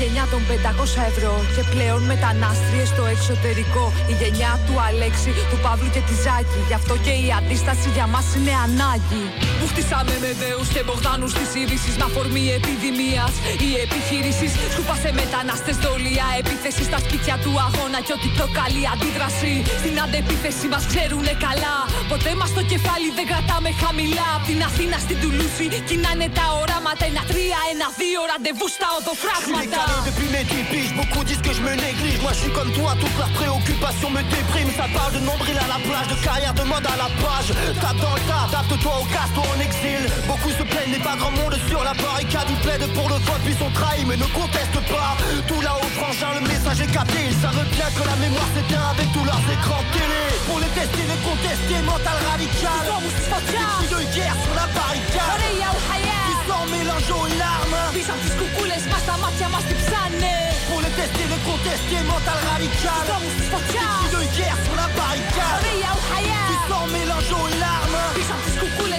γενιά 0.01 0.25
των 0.33 0.41
500 0.49 1.11
ευρώ 1.11 1.33
Και 1.55 1.63
πλέον 1.73 2.01
μετανάστριες 2.11 2.87
στο 2.93 3.03
εξωτερικό. 3.13 3.85
Η 4.11 4.13
γενιά 4.21 4.53
του 4.65 4.75
Αλέξη, 4.87 5.31
του 5.51 5.57
Παύλου 5.65 5.89
και 5.95 6.01
της 6.07 6.17
Ζάκη. 6.23 6.59
Γι' 6.69 6.77
αυτό 6.81 6.93
και 7.05 7.13
η 7.25 7.27
αντίσταση 7.39 7.87
για 7.97 8.07
μας 8.13 8.27
είναι 8.37 8.53
ανάγκη. 8.65 9.23
Που 9.59 9.65
χτισάμε 9.71 10.15
με 10.23 10.31
δέους 10.41 10.67
και 10.73 10.81
μπογδάνους 10.85 11.31
της 11.39 11.49
είδησης 11.59 11.93
Με 11.99 12.05
αφορμή 12.09 12.43
επιδημίας. 12.59 13.33
Ή 13.67 13.69
επιχείρησης 13.85 14.51
Σκούπασε 14.73 15.09
μετανάστες 15.21 15.77
δόλια 15.83 16.27
Επίθεση 16.41 16.83
στα 16.89 16.99
σπίτια 17.05 17.35
του 17.43 17.51
αγώνα 17.65 17.99
Και 18.05 18.13
ό,τι 18.17 18.29
προκαλεί 18.37 18.83
αντίδραση. 18.93 19.53
Στην 19.81 19.95
αντεπίθεση 20.05 20.65
μας 20.73 20.83
ξέρουνε 20.91 21.33
καλά. 21.45 21.75
Ποτέ 22.11 22.31
μας 22.39 22.51
το 22.57 22.61
κεφάλι 22.71 23.09
δεν 23.17 23.25
κρατάμε 23.31 23.69
χαμηλά. 23.81 24.27
Απ' 24.37 24.45
την 24.49 24.59
Αθήνα 24.69 24.97
στην 25.05 25.17
Τουλούση 25.21 25.65
Κοινάνε 25.89 26.27
τα 26.37 26.45
οράματα. 26.61 27.03
Ένα 27.11 27.23
τρία, 27.31 27.59
ένα 27.73 27.87
δύο 28.01 28.19
ραντεβού 28.31 28.67
στα 28.75 28.85
Je 28.85 28.91
suis 28.91 28.97
οδοφράγματα 28.99 29.84
depuis 30.05 30.29
mes 30.29 30.43
10 30.43 30.63
piges, 30.71 30.93
beaucoup 30.95 31.23
disent 31.23 31.41
que 31.41 31.53
je 31.53 31.61
me 31.61 31.73
néglige. 31.75 32.19
Moi 32.21 32.31
je 32.33 32.41
suis 32.45 32.51
comme 32.51 32.71
toi, 32.73 32.93
toutes 32.99 33.17
leurs 33.17 33.33
préoccupations 33.33 34.09
me 34.09 34.21
dépriment 34.23 34.73
Ça 34.77 34.87
parle 34.93 35.13
de 35.13 35.21
nombril 35.25 35.57
à 35.57 35.67
la 35.67 35.79
plage, 35.81 36.07
de 36.07 36.17
carrière, 36.23 36.53
demande 36.53 36.85
à 36.85 36.97
la 36.97 37.09
page. 37.21 37.49
Tape 37.81 37.99
dans 38.01 38.15
le 38.15 38.23
tas, 38.29 38.45
adapte-toi 38.49 38.93
au 39.01 39.05
casse, 39.09 39.31
toi 39.33 39.45
en 39.45 39.59
exil. 39.59 40.01
Beaucoup 40.27 40.51
se 40.51 40.63
plaignent, 40.63 40.93
mais 40.93 41.03
pas 41.03 41.15
grand 41.17 41.31
monde 41.31 41.57
sur 41.67 41.83
la 41.83 41.93
barricade. 41.93 42.47
Ils 42.49 42.61
plaident 42.63 42.91
pour 42.93 43.09
le 43.09 43.17
vote, 43.25 43.41
puis 43.45 43.55
sont 43.55 43.71
trahis, 43.71 44.05
mais 44.05 44.17
ne 44.17 44.29
contestent 44.33 44.85
pas. 44.89 45.17
Tout 45.47 45.61
là-haut, 45.61 45.89
frangin, 45.97 46.31
le 46.39 46.43
message 46.47 46.81
est 46.81 46.91
capté. 46.91 47.19
Ils 47.29 47.39
savent 47.41 47.65
bien 47.75 47.89
que 47.93 48.03
la 48.05 48.17
mémoire 48.21 48.49
s'éteint 48.53 48.87
avec 48.93 49.07
tous 49.13 49.25
leurs 49.25 49.45
écrans 49.51 49.83
télé. 49.93 50.23
Pour 50.47 50.59
les 50.59 50.71
tester, 50.77 51.05
les 51.05 51.21
contester, 51.25 51.79
mental 51.85 52.17
radical. 52.29 52.85
Cris 53.79 53.89
de 53.89 54.01
guerre 54.15 54.37
sur 54.45 54.55
la 54.55 54.67
barricade 54.73 56.14
sans 56.55 56.65
mélange 56.71 57.09
aux 57.11 57.27
larmes 57.37 57.81
Visaamtis 57.93 58.35
kun 58.39 58.49
kules 58.55 58.85
amat 59.13 59.35
ja 59.39 59.47
mastic 59.49 59.79
sanne 59.89 60.27
Pour 60.69 60.79
le 60.85 60.89
tester, 60.97 61.27
le 61.33 61.37
contester, 61.47 62.01
mental 62.11 62.39
radical. 62.49 63.03
Somustuspatia 63.09 63.87
de 64.13 64.21
guerre 64.35 64.59
sur 64.65 64.75
la 64.81 64.87
barricade. 64.97 65.61
Ria 65.67 65.91
ou 65.97 66.03
Haya 66.11 66.41
Sans 66.69 66.87
mélange 66.95 67.31
aux 67.39 67.49
larmes 67.63 68.03
Visaamtis 68.17 68.57
kun 68.61 68.71
kules 68.77 68.94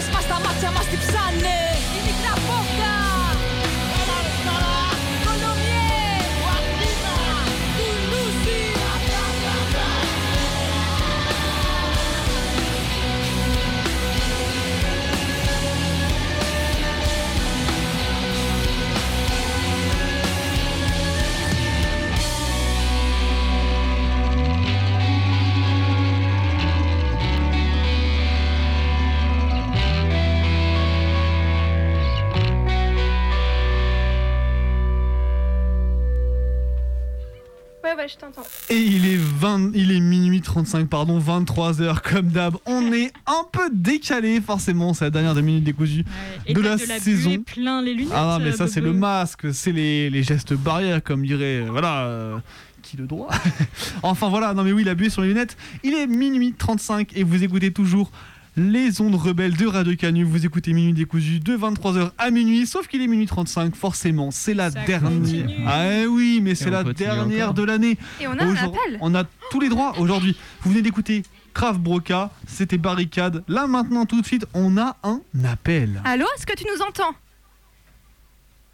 Ouais, 37.95 38.09
je 38.09 38.17
t'entends. 38.17 38.43
Et 38.69 38.79
il 38.79 39.07
est 39.07 39.17
20, 39.17 39.71
il 39.75 39.93
est 39.93 40.01
minuit 40.01 40.41
35, 40.41 40.89
pardon, 40.89 41.21
23h 41.21 42.01
comme 42.03 42.29
d'hab. 42.29 42.57
On 42.67 42.93
est 42.93 43.13
un 43.27 43.45
peu 43.53 43.71
décalé, 43.73 44.41
forcément, 44.41 44.93
c'est 44.93 45.05
la 45.05 45.11
dernière 45.11 45.35
des 45.35 45.43
minutes 45.43 45.63
décousues 45.63 46.05
de 46.49 46.61
la 46.61 46.77
de 46.77 46.85
la 46.85 46.99
saison. 46.99 47.31
buée 47.31 47.39
plein 47.39 47.83
les 47.83 47.95
lunettes. 47.95 48.13
Ah 48.13 48.39
non, 48.39 48.45
mais 48.45 48.53
euh, 48.53 48.57
ça 48.57 48.67
c'est 48.67 48.81
le 48.81 48.93
masque, 48.93 49.55
c'est 49.55 49.71
les, 49.71 50.11
les 50.11 50.23
gestes 50.25 50.55
barrières, 50.55 51.01
comme 51.01 51.25
dirait, 51.25 51.61
euh, 51.61 51.69
voilà, 51.71 52.07
euh, 52.07 52.39
qui 52.83 52.97
le 52.97 53.07
droit. 53.07 53.29
enfin 54.03 54.29
voilà, 54.31 54.53
non 54.53 54.65
mais 54.65 54.73
oui, 54.73 54.83
la 54.83 54.97
buée 54.97 55.11
sur 55.11 55.23
les 55.23 55.29
lunettes. 55.29 55.57
Il 55.85 55.95
est 55.95 56.09
minuit 56.09 56.55
35 56.59 57.17
et 57.17 57.23
vous 57.23 57.45
écoutez 57.45 57.73
toujours 57.73 58.11
les 58.57 59.01
ondes 59.01 59.15
rebelles 59.15 59.57
de 59.57 59.67
Radio 59.67 59.95
Canu. 59.97 60.25
Vous 60.25 60.47
écoutez 60.47 60.73
Minuit 60.73 60.93
décousu 60.95 61.41
de 61.41 61.57
23h 61.57 62.13
à 62.19 62.31
minuit, 62.31 62.67
sauf 62.67 62.87
qu'il 62.89 63.03
est 63.03 63.07
minuit 63.07 63.27
35, 63.27 63.75
forcément, 63.77 64.31
c'est 64.31 64.55
la 64.55 64.71
Ça 64.71 64.81
dernière. 64.85 65.11
continue. 65.21 65.55
Ah 65.67 65.87
eh 66.03 66.07
oui, 66.07 66.41
mais 66.43 66.55
c'est 66.55 66.71
la 66.71 66.83
dernière 66.85 67.45
encore. 67.51 67.55
de 67.55 67.63
l'année. 67.65 67.99
Et 68.21 68.27
on 68.27 68.33
a 68.33 68.45
un 68.45 68.57
appel. 68.57 68.99
On 69.01 69.15
a 69.15 69.25
tous 69.51 69.61
les 69.61 69.69
droits 69.69 69.99
aujourd'hui. 69.99 70.37
Vous 70.63 70.71
venez 70.71 70.83
d'écouter 70.83 71.23
Krav 71.55 71.79
Broca, 71.79 72.31
c'était 72.47 72.79
Barricade. 72.79 73.45
Là 73.49 73.67
maintenant, 73.67 74.07
tout 74.07 74.21
de 74.21 74.27
suite, 74.27 74.47
on 74.55 74.77
a 74.79 74.97
un 75.03 75.21
appel. 75.45 76.01
Allô, 76.05 76.27
est-ce 76.37 76.47
que 76.47 76.55
tu 76.55 76.65
nous 76.65 76.83
entends? 76.83 77.15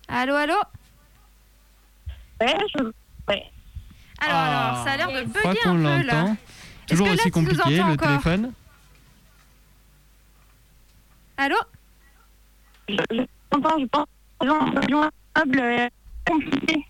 Allô, 0.09 0.35
allô? 0.35 0.55
Ouais, 2.41 2.55
je... 2.77 2.83
ouais. 3.29 3.43
Alors, 4.21 4.37
Ah. 4.37 4.71
alors, 4.73 4.85
ça 4.85 4.91
a 4.93 4.97
l'air 4.97 5.09
de 5.09 5.27
Je 5.27 5.39
crois 5.39 5.53
bugger 5.53 5.61
qu'on 5.65 5.71
un 5.87 6.01
peu 6.01 6.07
là. 6.07 6.15
l'entend. 6.23 6.37
Toujours 6.89 7.09
aussi 7.09 7.31
compliqué 7.31 7.77
le 7.77 7.83
encore? 7.83 7.97
téléphone. 8.09 8.53
Allô 11.43 11.57
Je, 12.89 12.95
je 13.11 13.23
t'entends, 13.51 13.77
je 13.81 13.87
pense 13.87 14.07
euh, 15.57 15.89
compliqué. 16.25 16.87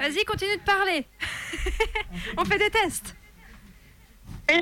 Vas-y, 0.00 0.24
continue 0.24 0.56
de 0.56 0.62
parler. 0.62 1.06
on 2.38 2.44
fait 2.46 2.56
des 2.56 2.70
tests. 2.70 3.14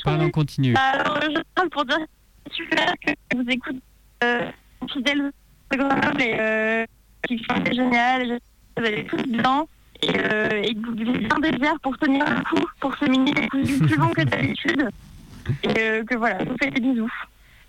Parle, 0.02 0.22
on 0.22 0.30
continue. 0.30 0.74
Alors, 0.74 1.20
je 1.22 1.40
parle 1.54 1.68
pour 1.70 1.84
dire 1.84 1.98
que 1.98 2.04
c'est 2.48 2.54
super 2.54 2.92
que 3.06 3.12
je 3.30 3.36
vous 3.36 3.48
écoute 3.48 3.76
euh, 4.24 4.50
fidèle 4.92 5.30
de 5.70 5.76
Grenoble 5.76 6.22
et 6.22 6.36
euh, 6.40 6.86
qui 7.28 7.38
sont 7.48 7.64
génial. 7.72 8.32
et 8.32 8.38
Vous 8.80 8.84
avez 8.84 9.06
tous 9.06 9.22
bien 9.28 9.64
et, 10.02 10.10
euh, 10.12 10.62
et 10.64 10.74
que 10.74 10.80
vous 10.90 11.08
avez 11.08 11.18
bien 11.18 11.38
des 11.38 11.52
bières 11.52 11.78
pour 11.80 11.96
tenir 11.98 12.24
le 12.28 12.42
coup 12.42 12.66
pour 12.80 12.96
ce 12.96 13.04
mini 13.04 13.32
plus 13.32 13.96
long 13.96 14.10
que 14.10 14.22
d'habitude. 14.22 14.88
Et 15.62 15.68
euh, 15.78 16.04
que 16.04 16.16
voilà, 16.16 16.42
je 16.44 16.48
vous 16.48 16.56
fais 16.60 16.72
des 16.72 16.80
bisous. 16.80 17.12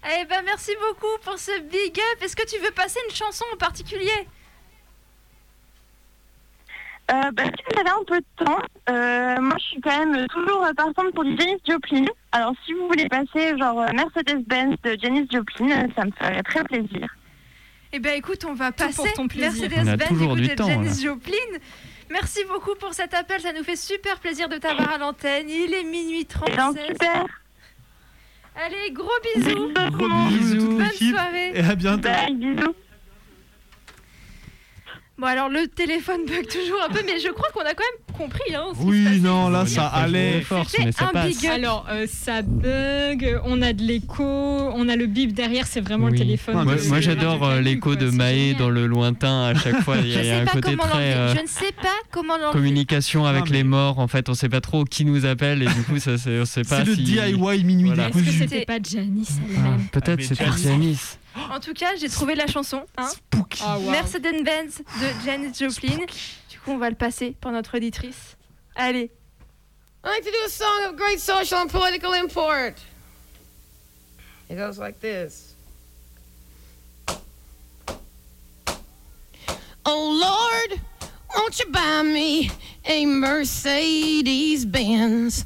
Eh 0.06 0.26
ben, 0.26 0.42
merci 0.46 0.72
beaucoup 0.80 1.18
pour 1.24 1.38
ce 1.38 1.60
big 1.62 2.00
up. 2.00 2.24
Est-ce 2.24 2.36
que 2.36 2.48
tu 2.48 2.58
veux 2.60 2.72
passer 2.72 3.00
une 3.10 3.16
chanson 3.16 3.46
en 3.54 3.58
particulier? 3.58 4.28
Euh, 7.10 7.32
bah, 7.32 7.44
si 7.46 7.64
vous 7.72 7.80
avez 7.80 7.90
un 7.90 8.04
peu 8.06 8.20
de 8.20 8.46
temps, 8.46 8.62
euh, 8.90 9.38
moi 9.40 9.56
je 9.60 9.64
suis 9.64 9.82
quand 9.82 9.98
même 10.06 10.28
toujours 10.28 10.66
partante 10.76 11.14
pour 11.14 11.24
du 11.24 11.38
Janis 11.38 11.62
Joplin. 11.68 12.06
Alors 12.34 12.54
si 12.66 12.74
vous 12.74 12.86
voulez 12.88 13.08
passer 13.08 13.58
genre 13.58 13.80
euh, 13.82 13.88
Mercedes-Benz 13.94 14.76
de 14.84 14.98
Janis 15.02 15.26
Joplin, 15.32 15.72
euh, 15.72 15.88
ça 15.96 16.04
me 16.06 16.12
ferait 16.12 16.44
très 16.44 16.64
plaisir. 16.66 17.08
Eh 17.94 18.00
ben, 18.00 18.18
écoute, 18.18 18.44
on 18.46 18.54
va 18.54 18.74
Tout 18.74 18.84
passer 18.86 19.04
Mercedes-Benz 19.04 19.98
temps, 20.56 20.68
Janis 20.68 20.88
là. 20.88 20.94
Joplin. 21.02 21.60
Merci 22.10 22.44
beaucoup 22.50 22.76
pour 22.76 22.94
cet 22.94 23.14
appel, 23.14 23.40
ça 23.42 23.54
nous 23.54 23.64
fait 23.64 23.78
super 23.78 24.20
plaisir 24.20 24.50
de 24.50 24.58
t'avoir 24.58 24.92
à 24.94 24.98
l'antenne. 24.98 25.50
Il 25.50 25.74
est 25.74 25.84
minuit 25.84 26.28
Eh 26.30 26.52
ben, 26.56 26.74
36. 26.74 26.80
super 26.88 27.26
Allez, 28.60 28.92
gros 28.92 29.08
bisous. 29.24 29.72
Gros 29.92 30.10
bisous, 30.30 30.78
Bonne 30.78 30.90
soirée. 30.92 31.52
Et 31.54 31.60
à 31.60 31.76
bientôt. 31.76 32.10
Bye, 32.10 32.34
bisous. 32.34 32.74
Bon, 35.20 35.26
alors 35.26 35.50
le 35.50 35.68
téléphone 35.68 36.26
bug 36.28 36.46
toujours 36.48 36.78
un 36.88 36.94
peu, 36.94 37.02
mais 37.04 37.20
je 37.20 37.30
crois 37.32 37.48
qu'on 37.52 37.62
a 37.62 37.74
quand 37.74 37.84
même 37.84 38.16
compris. 38.16 38.54
Hein, 38.54 38.66
ce 38.74 38.78
qui 38.78 38.84
se 38.84 38.88
Oui, 38.88 39.20
non, 39.20 39.50
là 39.50 39.64
On 39.64 39.66
ça 39.66 39.88
allait. 39.88 40.42
force, 40.42 40.76
mais 40.78 40.92
ça 40.92 41.06
un 41.06 41.12
passe. 41.12 41.28
big 41.36 41.48
up. 41.48 41.52
Alors, 41.56 41.88
euh, 41.90 42.06
ça 42.08 42.44
bug, 42.44 43.40
on 43.46 43.64
a 43.64 43.74
de 43.74 43.82
l'écho, 43.82 44.24
on 44.24 44.88
a 44.88 44.96
le 44.96 45.08
bip 45.08 45.34
derrière, 45.34 45.66
c'est 45.66 45.82
vraiment 45.82 46.10
le 46.10 46.18
téléphone. 46.18 46.56
Non, 46.56 46.66
Moi, 46.66 47.02
j'adore 47.02 47.44
euh, 47.44 47.62
l'écho 47.62 47.96
de 47.96 48.12
génial. 48.12 48.58
dans 48.58 48.70
le 48.70 48.86
lointain 48.86 49.46
à 49.48 49.56
chaque 49.56 49.82
fois. 49.82 49.98
Il 49.98 50.08
y 50.08 50.12
Je 50.12 50.20
a, 50.20 50.24
y 50.24 50.32
un 50.32 50.46
pas 50.46 50.52
côté 50.52 50.76
comment 50.76 50.84
très 50.84 51.14
euh, 51.14 51.36
Je 51.36 51.42
ne 51.42 51.48
sais 51.48 51.72
pas 51.82 51.96
comment 52.12 52.34
communication 52.52 53.26
avec 53.26 53.46
Non, 53.46 53.48
mais- 53.50 53.58
les 53.58 53.64
morts. 53.64 53.98
En 53.98 54.08
fait, 54.08 54.30
on 54.30 54.36
sait 54.36 54.50
pas 54.50 54.62
trop 54.62 54.84
qui 54.86 55.04
nous 55.04 55.26
appelle 55.26 55.64
et 55.64 55.68
du 55.68 55.82
coup, 55.84 55.98
ça, 55.98 56.20
c'est- 56.20 56.40
on 56.42 56.46
sait 56.46 56.62
pas 56.62 56.86
C'est 56.86 56.92
le. 56.92 56.96
DIY 56.96 57.64
minuit 57.64 57.88
Voilà. 57.88 58.10
Est-ce 58.10 58.18
que 58.24 58.32
c'était 58.32 58.66
pas 58.66 58.78
Janice 58.88 59.40
Ah, 59.58 59.62
Peut-être 59.92 60.20
Ah, 60.22 60.26
c'était 60.28 60.46
Janice. 60.64 61.18
En 61.52 61.60
tout 61.60 61.74
cas, 61.74 61.96
j'ai 61.96 62.10
trouvé 62.10 62.36
la 62.36 62.48
chanson. 62.48 62.86
Hein 62.98 63.10
Spooky. 63.10 63.62
Ah, 63.64 63.78
wow. 63.78 63.92
Mercedes-Benz 63.92 64.80
de 64.80 65.26
Janis 65.26 65.54
Joplin. 65.60 66.06
Du 66.50 66.60
coup, 66.60 66.72
on 66.72 66.78
va 66.78 66.90
le 66.90 66.96
passer 66.96 67.36
pour 67.40 67.52
notre 67.52 67.78
auditrice. 67.78 68.38
Allez. 68.76 69.12
I 70.04 70.10
like 70.10 70.24
to 70.24 70.32
do 70.32 70.38
a 70.46 70.50
song 70.50 70.86
of 70.90 70.96
great 70.96 71.20
social 71.20 71.60
and 71.60 71.70
political 71.70 72.14
import. 72.14 72.80
It 74.50 74.56
goes 74.56 74.78
like 74.78 75.00
this. 75.02 75.56
Oh 79.90 80.70
Lord, 80.70 80.82
won't 81.36 81.60
you 81.60 81.66
buy 81.72 82.04
me 82.04 82.52
a 82.86 83.06
Mercedes 83.06 84.66
Benz? 84.66 85.46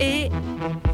Et, 0.00 0.28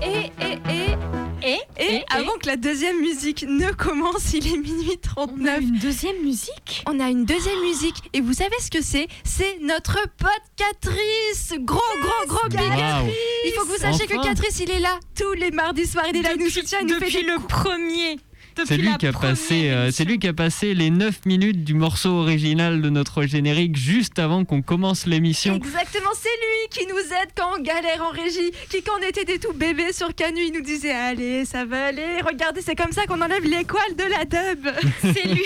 et, 0.02 0.30
et, 0.40 0.58
et, 0.70 1.58
et, 1.78 1.94
et, 1.96 2.04
avant 2.10 2.36
que 2.38 2.46
la 2.46 2.56
deuxième 2.56 3.00
musique 3.00 3.44
ne 3.48 3.70
commence, 3.72 4.32
il 4.32 4.46
est 4.46 4.56
minuit 4.56 4.98
39. 5.00 5.60
Une 5.60 5.78
deuxième 5.78 6.22
musique? 6.22 6.82
On 6.86 6.98
a 6.98 7.08
une 7.08 7.24
deuxième 7.24 7.60
musique. 7.60 7.96
Et 8.12 8.20
vous 8.20 8.32
savez 8.32 8.56
ce 8.60 8.70
que 8.70 8.82
c'est? 8.82 9.06
C'est 9.24 9.58
notre 9.60 9.98
podcatrice 10.18 11.54
Gros, 11.60 11.78
gros, 12.00 12.26
gros 12.26 12.48
big 12.48 12.60
up. 12.60 13.12
Il 13.44 13.52
faut 13.52 13.64
que 13.64 13.68
vous 13.72 13.76
sachiez 13.78 14.06
que. 14.06 14.22
Catrice, 14.22 14.60
il 14.60 14.70
est 14.70 14.80
là 14.80 14.98
tous 15.16 15.32
les 15.34 15.50
mardis 15.50 15.86
soirs, 15.86 16.06
il 16.08 16.16
est 16.16 16.22
là, 16.22 16.30
il 16.34 16.42
nous 16.42 16.50
soutient, 16.50 16.78
il 16.80 16.86
nous 16.86 16.94
fait 16.98 17.06
Depuis 17.06 17.24
des 17.24 17.30
le 17.30 17.38
premier 17.38 18.18
C'est 18.64 18.76
lui 18.76 18.96
qui 18.98 19.06
a 19.06 19.12
passé, 19.12 19.70
euh, 19.70 19.90
c'est 19.90 20.04
lui 20.04 20.18
qui 20.18 20.28
a 20.28 20.32
passé 20.32 20.74
les 20.74 20.90
9 20.90 21.26
minutes 21.26 21.64
du 21.64 21.74
morceau 21.74 22.10
original 22.10 22.80
de 22.80 22.88
notre 22.88 23.22
générique 23.24 23.76
juste 23.76 24.18
avant 24.18 24.44
qu'on 24.44 24.62
commence 24.62 25.06
l'émission. 25.06 25.54
Exactement, 25.56 26.10
c'est 26.14 26.28
lui 26.28 26.68
qui 26.70 26.86
nous 26.86 26.98
aide 26.98 27.30
quand 27.36 27.58
on 27.58 27.62
galère 27.62 28.02
en 28.02 28.10
régie, 28.10 28.50
qui 28.70 28.82
quand 28.82 28.92
on 28.98 29.06
était 29.06 29.24
des 29.24 29.38
tout 29.38 29.52
bébés 29.52 29.92
sur 29.92 30.14
Canu, 30.14 30.40
il 30.40 30.52
nous 30.52 30.62
disait 30.62 30.92
allez, 30.92 31.44
ça 31.44 31.64
va 31.64 31.86
aller, 31.86 32.20
regardez, 32.24 32.62
c'est 32.62 32.74
comme 32.74 32.92
ça 32.92 33.06
qu'on 33.06 33.20
enlève 33.20 33.44
les 33.44 33.64
coils 33.64 33.96
de 33.96 34.04
la 34.04 34.24
dub. 34.24 34.66
C'est 35.02 35.28
lui, 35.28 35.44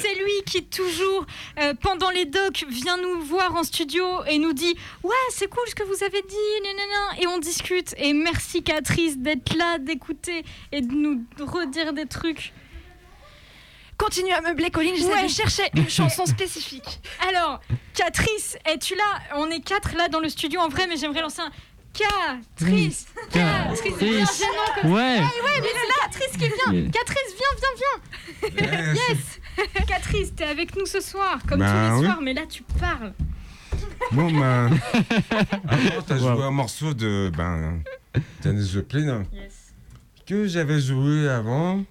c'est 0.00 0.14
lui 0.14 0.42
qui 0.46 0.64
toujours, 0.64 1.26
euh, 1.60 1.74
pendant 1.80 2.10
les 2.10 2.24
docs, 2.24 2.64
vient 2.68 2.96
nous 2.96 3.22
voir 3.22 3.54
en 3.54 3.64
studio 3.64 4.04
et 4.28 4.38
nous 4.38 4.52
dit 4.52 4.74
ouais 5.02 5.12
c'est 5.30 5.48
cool 5.48 5.62
ce 5.68 5.74
que 5.74 5.82
vous 5.82 6.04
avez 6.04 6.22
dit, 6.22 6.62
nanana, 6.62 7.22
et 7.22 7.26
on 7.26 7.38
discute. 7.38 7.94
Et 7.98 8.12
merci 8.12 8.62
Catrice 8.62 9.18
d'être 9.18 9.56
là, 9.56 9.78
d'écouter 9.78 10.44
et 10.72 10.80
de 10.80 10.92
nous 10.92 11.24
redire 11.38 11.92
des 11.92 12.06
trucs. 12.06 12.49
Continue 14.02 14.32
à 14.32 14.40
meubler, 14.40 14.70
Colline, 14.70 14.94
j'essaie 14.96 15.12
Ouais. 15.12 15.22
de 15.24 15.28
chercher 15.28 15.62
une 15.76 15.88
chanson 15.98 16.24
spécifique. 16.24 17.00
Alors, 17.28 17.60
Catrice, 17.94 18.56
es-tu 18.64 18.94
là? 18.94 19.20
On 19.36 19.50
est 19.50 19.60
quatre 19.60 19.94
là 19.94 20.08
dans 20.08 20.20
le 20.20 20.28
studio 20.30 20.58
en 20.60 20.68
vrai, 20.68 20.86
mais 20.88 20.96
j'aimerais 20.96 21.20
lancer 21.20 21.42
un 21.42 21.50
Catrice. 21.92 23.06
Catrice. 23.30 23.94
C'est 23.98 24.08
un 24.08 24.24
gênant 24.24 24.80
comme- 24.80 24.92
Ouais. 24.92 25.18
Ah 25.20 25.44
ouais, 25.44 25.60
mais 25.60 25.68
c'est 25.74 26.00
Catrice 26.00 26.32
qui 26.32 26.48
vient. 26.48 26.90
Catrice, 26.90 27.34
viens, 27.36 28.48
viens, 28.48 28.56
viens. 28.56 28.94
yes. 28.94 29.40
Catrice, 29.86 30.34
t'es 30.34 30.44
avec 30.44 30.74
nous 30.76 30.86
ce 30.86 31.00
soir, 31.00 31.38
comme 31.46 31.58
Bah 31.60 31.66
tous 31.70 31.92
les 31.94 31.98
oui. 32.00 32.04
soirs, 32.06 32.20
mais 32.22 32.32
là 32.32 32.42
tu 32.48 32.62
parles. 32.78 33.12
Bon, 34.12 34.30
ben. 34.40 34.70
Avant, 35.68 36.02
t'as 36.06 36.16
joué 36.16 36.30
un 36.42 36.50
morceau 36.50 36.94
de. 36.94 37.30
Ben. 37.36 37.82
Janis 38.42 38.68
Joplin. 38.72 39.24
Que 40.26 40.46
j'avais 40.46 40.80
joué 40.80 41.28
avant. 41.28 41.84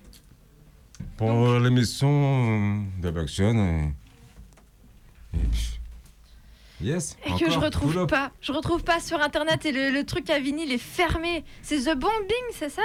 Pour 1.17 1.59
l'émission 1.59 2.83
de 3.01 3.11
Buction. 3.11 3.53
Et... 3.55 5.37
et 5.37 5.45
puis, 5.51 5.79
Yes. 6.81 7.17
Et 7.25 7.31
que 7.31 7.51
je 7.51 7.59
retrouve 7.59 8.07
pas. 8.07 8.31
Je 8.41 8.53
retrouve 8.53 8.83
pas 8.83 8.99
sur 9.01 9.21
internet 9.21 9.65
et 9.65 9.71
le, 9.71 9.91
le 9.91 10.05
truc 10.05 10.29
à 10.29 10.39
vinyle 10.39 10.71
est 10.71 10.77
fermé. 10.77 11.43
C'est 11.61 11.81
The 11.81 11.97
Bombing, 11.97 12.45
c'est 12.53 12.69
ça? 12.69 12.83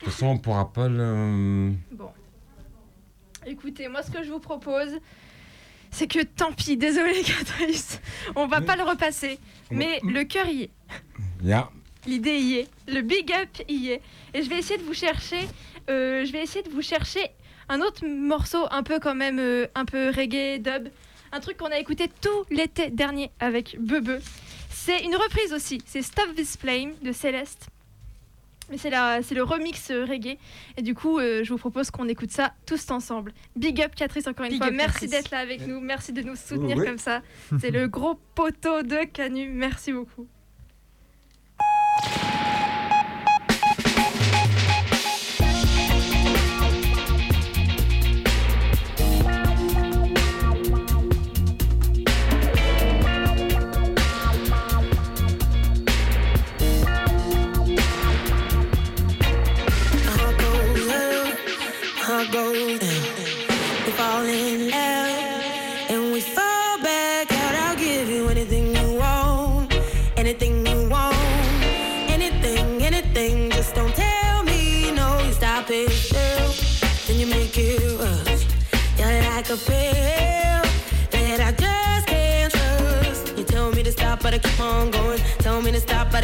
De 0.00 0.04
toute 0.04 0.12
façon, 0.12 0.26
on 0.26 0.38
pourra 0.38 0.72
pas 0.72 0.88
le. 0.88 1.72
Bon. 1.90 2.10
Écoutez, 3.46 3.88
moi 3.88 4.02
ce 4.02 4.10
que 4.12 4.22
je 4.22 4.30
vous 4.30 4.38
propose, 4.38 4.90
c'est 5.90 6.06
que 6.06 6.22
tant 6.22 6.52
pis, 6.52 6.76
désolé 6.76 7.22
Catrice, 7.26 8.00
on 8.36 8.46
va 8.46 8.60
pas 8.60 8.76
le 8.76 8.84
repasser. 8.84 9.40
Mais 9.72 10.00
le 10.04 10.22
cœur 10.22 10.46
y 10.46 10.64
est. 10.64 10.70
Ya. 11.42 11.68
L'idée 12.08 12.38
y 12.38 12.54
est, 12.60 12.68
le 12.88 13.02
big 13.02 13.30
up 13.32 13.48
y 13.68 13.90
est. 13.90 14.00
Et 14.34 14.42
je 14.42 14.48
vais 14.48 14.58
essayer 14.58 14.78
de 14.78 14.84
vous 14.84 14.94
chercher, 14.94 15.40
euh, 15.90 16.24
je 16.24 16.32
vais 16.32 16.42
essayer 16.42 16.62
de 16.62 16.70
vous 16.70 16.82
chercher 16.82 17.20
un 17.68 17.80
autre 17.82 18.06
morceau 18.06 18.64
un 18.70 18.82
peu 18.82 18.98
quand 18.98 19.14
même, 19.14 19.38
euh, 19.38 19.66
un 19.74 19.84
peu 19.84 20.08
reggae, 20.08 20.58
dub. 20.58 20.88
Un 21.32 21.40
truc 21.40 21.58
qu'on 21.58 21.66
a 21.66 21.78
écouté 21.78 22.08
tout 22.22 22.44
l'été 22.50 22.88
dernier 22.90 23.30
avec 23.40 23.76
Bebe. 23.78 24.20
C'est 24.70 25.04
une 25.04 25.14
reprise 25.16 25.52
aussi, 25.52 25.82
c'est 25.84 26.00
Stop 26.00 26.34
This 26.34 26.56
Flame 26.56 26.94
de 27.02 27.12
Céleste. 27.12 27.66
Mais 28.70 28.78
c'est 28.78 28.90
la- 28.90 29.22
c'est 29.22 29.34
le 29.34 29.42
remix 29.42 29.90
euh, 29.90 30.04
reggae. 30.06 30.36
Et 30.78 30.82
du 30.82 30.94
coup, 30.94 31.18
euh, 31.18 31.42
je 31.44 31.50
vous 31.50 31.58
propose 31.58 31.90
qu'on 31.90 32.06
écoute 32.08 32.30
ça 32.30 32.52
tous 32.66 32.90
ensemble. 32.90 33.32
Big 33.56 33.80
up 33.82 33.94
Catrice 33.94 34.26
encore 34.26 34.44
une 34.46 34.52
Big 34.52 34.58
fois. 34.60 34.68
up, 34.68 34.74
Merci 34.76 35.08
d'être 35.08 35.30
là 35.30 35.38
avec 35.38 35.66
nous. 35.66 35.80
Merci 35.80 36.12
de 36.12 36.22
nous 36.22 36.36
soutenir 36.36 36.76
Oui. 36.78 36.84
comme 36.86 36.98
ça. 36.98 37.22
C'est 37.60 37.70
le 37.70 37.88
gros 37.88 38.18
poteau 38.34 38.82
de 38.82 39.04
Canu. 39.12 39.48
Merci 39.50 39.92
beaucoup. 39.92 40.26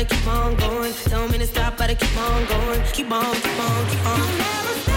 Keep 0.09 0.27
on 0.27 0.57
going. 0.57 0.93
Tell 0.93 1.29
me 1.29 1.39
to 1.39 1.47
stop, 1.47 1.79
but 1.79 1.91
I 1.91 1.95
keep 1.95 2.17
on 2.19 2.45
going. 2.47 2.83
Keep 2.93 3.11
on, 3.11 3.35
keep 3.35 3.61
on, 3.61 3.87
keep 3.91 4.07
on. 4.07 4.19
You'll 4.19 4.39
never 4.39 4.81
stop 4.81 4.94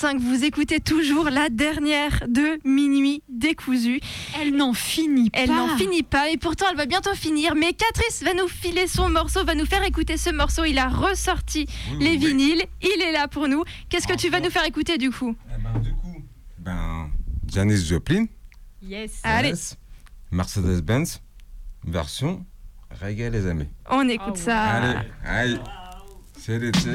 20h45, 0.00 0.18
vous 0.18 0.44
écoutez 0.44 0.80
toujours 0.80 1.30
la 1.30 1.48
dernière 1.48 2.24
de 2.28 2.58
Minuit 2.64 3.22
décousu. 3.28 4.00
Elle 4.40 4.54
n'en 4.56 4.72
finit 4.72 5.30
pas. 5.30 5.40
Elle 5.40 5.50
n'en 5.50 5.76
finit 5.76 6.02
pas 6.02 6.30
et 6.30 6.36
pourtant 6.36 6.66
elle 6.70 6.76
va 6.76 6.86
bientôt 6.86 7.14
finir. 7.14 7.54
Mais 7.54 7.72
Catrice 7.72 8.22
va 8.22 8.34
nous 8.34 8.48
filer 8.48 8.86
son 8.86 9.08
morceau, 9.08 9.44
va 9.44 9.54
nous 9.54 9.66
faire 9.66 9.84
écouter 9.84 10.16
ce 10.16 10.30
morceau. 10.30 10.64
Il 10.64 10.78
a 10.78 10.88
ressorti 10.88 11.66
les 11.98 12.16
vinyles, 12.16 12.64
il 12.82 13.02
est 13.02 13.12
là 13.12 13.28
pour 13.28 13.48
nous. 13.48 13.64
Qu'est-ce 13.88 14.06
que 14.06 14.16
tu 14.16 14.30
vas 14.30 14.40
nous 14.40 14.50
faire 14.50 14.64
écouter 14.64 14.98
du 14.98 15.10
coup? 15.10 15.36
Ben, 16.58 17.10
Janis 17.46 17.84
Joplin, 17.86 18.26
Yes. 18.82 19.20
Allez, 19.22 19.52
Mercedes-Benz, 20.30 21.20
version 21.84 22.44
reggae 23.02 23.30
les 23.30 23.46
amis. 23.46 23.68
on 23.90 24.08
écoute 24.08 24.36
ça. 24.38 24.58
Allez, 24.62 25.08
allez, 25.24 25.58
c'est 26.38 26.58
l'été. 26.58 26.90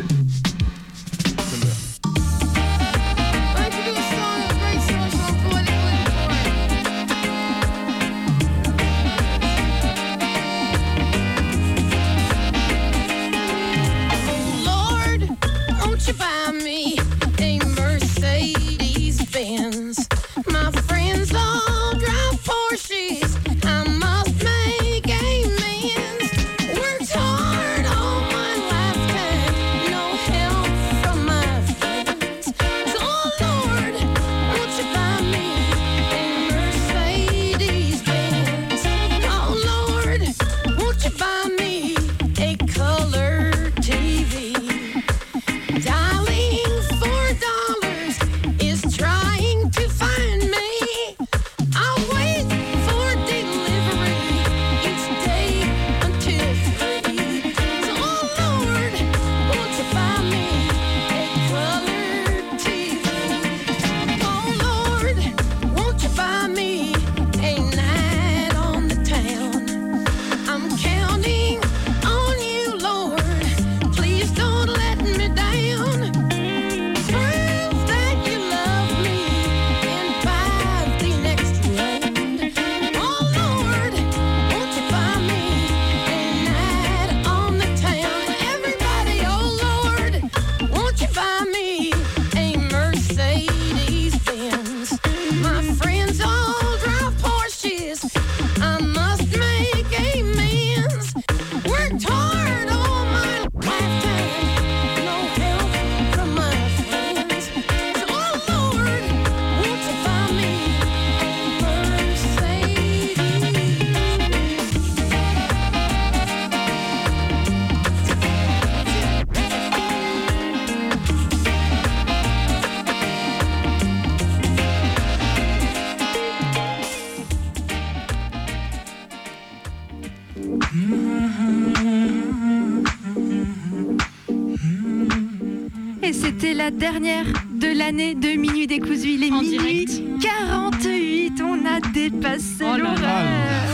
Et 136.08 136.14
c'était 136.14 136.53
la 136.53 136.70
dernière 136.70 137.26
de 137.51 137.68
l'année 137.76 138.14
de 138.14 138.28
Minuit 138.38 138.68
décousu. 138.68 139.14
Il 139.14 139.24
est 139.24 139.32
En 139.32 139.41
minuit 139.41 139.86
direct. 139.86 140.03
48. 140.22 141.41
On 141.43 141.66
a 141.66 141.80
dépassé 141.93 142.62
Oh 142.62 142.78
l'horaire. 142.78 143.70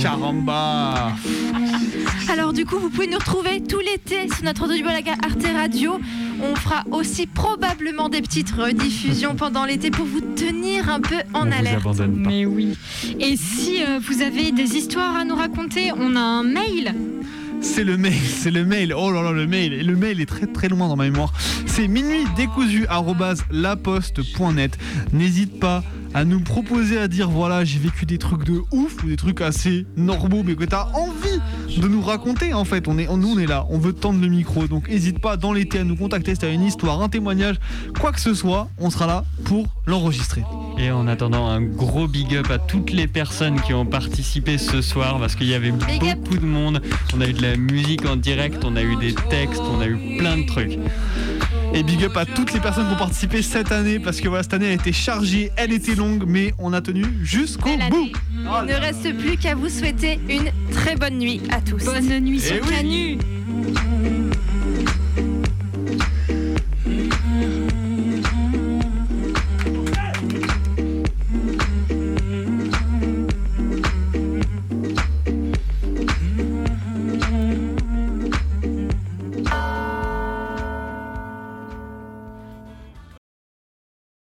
Caramba 0.00 1.12
Alors 2.28 2.52
du 2.52 2.66
coup, 2.66 2.78
vous 2.78 2.90
pouvez 2.90 3.06
nous 3.06 3.18
retrouver 3.18 3.62
tout 3.62 3.78
l'été 3.78 4.28
sur 4.28 4.44
notre 4.44 4.64
Audiobalaga 4.66 5.12
Arte 5.24 5.46
Radio. 5.54 5.98
On 6.42 6.54
fera 6.54 6.84
aussi 6.90 7.26
probablement 7.26 8.08
des 8.10 8.20
petites 8.20 8.50
rediffusions 8.50 9.34
pendant 9.38 9.64
l'été 9.64 9.90
pour 9.90 10.04
vous 10.04 10.20
tenir 10.20 10.90
un 10.90 11.00
peu 11.00 11.16
en 11.34 11.42
On 11.42 11.46
vous 11.46 11.52
alerte. 11.58 11.80
abandonne 11.80 12.22
pas. 12.22 12.28
Mais 12.28 12.44
oui. 12.46 12.76
Et 13.18 13.36
si 13.36 13.82
euh, 13.82 13.98
vous 14.02 14.20
avez 14.22 14.52
des 14.52 14.76
histoires 14.76 15.16
à 15.16 15.24
nous 15.24 15.36
raconter, 15.36 15.92
on 15.96 16.14
a 16.14 16.20
un 16.20 16.42
mail. 16.42 16.94
C'est 17.62 17.84
le 17.84 17.96
mail, 17.96 18.14
c'est 18.14 18.50
le 18.50 18.64
mail. 18.64 18.94
Oh 18.96 19.10
là 19.12 19.22
là, 19.22 19.32
le 19.32 19.46
mail. 19.46 19.72
Et 19.72 19.82
le 19.82 19.94
mail 19.94 20.20
est 20.20 20.26
très 20.26 20.46
très 20.46 20.68
loin 20.68 20.88
dans 20.88 20.96
ma 20.96 21.04
mémoire. 21.04 21.32
C'est 21.66 21.88
minuit 21.88 22.24
décousu 22.36 22.86
laposte.net. 23.50 24.78
N'hésite 25.12 25.60
pas 25.60 25.82
à 26.14 26.24
nous 26.24 26.40
proposer 26.40 26.98
à 26.98 27.08
dire 27.08 27.30
voilà, 27.30 27.64
j'ai 27.64 27.78
vécu 27.78 28.06
des 28.06 28.18
trucs 28.18 28.44
de 28.44 28.60
ouf 28.72 29.02
ou 29.04 29.08
des 29.08 29.16
trucs 29.16 29.40
assez 29.40 29.86
normaux, 29.96 30.42
mais 30.44 30.54
que 30.54 30.64
tu 30.64 30.74
as 30.74 30.88
envie 30.96 31.29
de 31.78 31.88
nous 31.88 32.02
raconter 32.02 32.52
en 32.54 32.64
fait. 32.64 32.88
On 32.88 32.98
est, 32.98 33.08
on- 33.08 33.16
nous 33.16 33.32
on 33.34 33.38
est 33.38 33.46
là, 33.46 33.66
on 33.70 33.78
veut 33.78 33.92
tendre 33.92 34.20
le 34.20 34.28
micro. 34.28 34.66
Donc 34.66 34.88
n'hésite 34.88 35.18
pas 35.20 35.36
dans 35.36 35.52
l'été 35.52 35.78
à 35.78 35.84
nous 35.84 35.96
contacter 35.96 36.34
si 36.34 36.40
tu 36.40 36.46
as 36.46 36.50
une 36.52 36.62
histoire, 36.62 37.00
un 37.02 37.08
témoignage, 37.08 37.56
quoi 38.00 38.12
que 38.12 38.20
ce 38.20 38.34
soit, 38.34 38.68
on 38.78 38.90
sera 38.90 39.06
là 39.06 39.24
pour 39.44 39.66
l'enregistrer. 39.86 40.42
Et 40.78 40.90
en 40.90 41.06
attendant, 41.06 41.46
un 41.46 41.60
gros 41.60 42.06
big 42.08 42.34
up 42.36 42.50
à 42.50 42.58
toutes 42.58 42.90
les 42.92 43.06
personnes 43.06 43.60
qui 43.60 43.74
ont 43.74 43.84
participé 43.86 44.56
ce 44.58 44.80
soir 44.82 45.18
parce 45.18 45.34
qu'il 45.36 45.48
y 45.48 45.54
avait 45.54 45.72
Big 45.72 46.04
up. 46.10 46.18
beaucoup 46.18 46.38
de 46.38 46.46
monde. 46.46 46.80
On 47.14 47.20
a 47.20 47.26
eu 47.28 47.32
de 47.32 47.42
la 47.42 47.56
musique 47.56 48.06
en 48.06 48.16
direct, 48.16 48.64
on 48.64 48.76
a 48.76 48.82
eu 48.82 48.96
des 48.96 49.14
textes, 49.28 49.60
on 49.60 49.80
a 49.80 49.86
eu 49.86 50.16
plein 50.18 50.38
de 50.38 50.46
trucs. 50.46 50.78
Et 51.72 51.82
big 51.84 52.04
up 52.04 52.16
à 52.16 52.26
toutes 52.26 52.52
les 52.52 52.60
personnes 52.60 52.88
qui 52.88 52.94
ont 52.94 52.98
participé 52.98 53.42
cette 53.42 53.70
année 53.70 54.00
parce 54.00 54.20
que 54.20 54.28
voilà, 54.28 54.42
cette 54.42 54.54
année 54.54 54.68
a 54.68 54.72
été 54.72 54.92
chargée, 54.92 55.52
elle 55.56 55.72
était 55.72 55.94
longue, 55.94 56.24
mais 56.26 56.52
on 56.58 56.72
a 56.72 56.80
tenu 56.80 57.04
jusqu'au 57.22 57.70
bout. 57.90 58.08
Il 58.32 58.42
ne 58.66 58.74
reste 58.74 59.16
plus 59.16 59.36
qu'à 59.36 59.54
vous 59.54 59.68
souhaiter 59.68 60.18
une 60.28 60.50
très 60.72 60.96
bonne 60.96 61.18
nuit 61.18 61.40
à 61.50 61.60
tous. 61.60 61.84
Bonne 61.84 62.20
nuit 62.20 62.40
Eh 62.44 62.46
sur 62.48 62.66
oui. 62.66 62.74
Canu. 62.74 63.18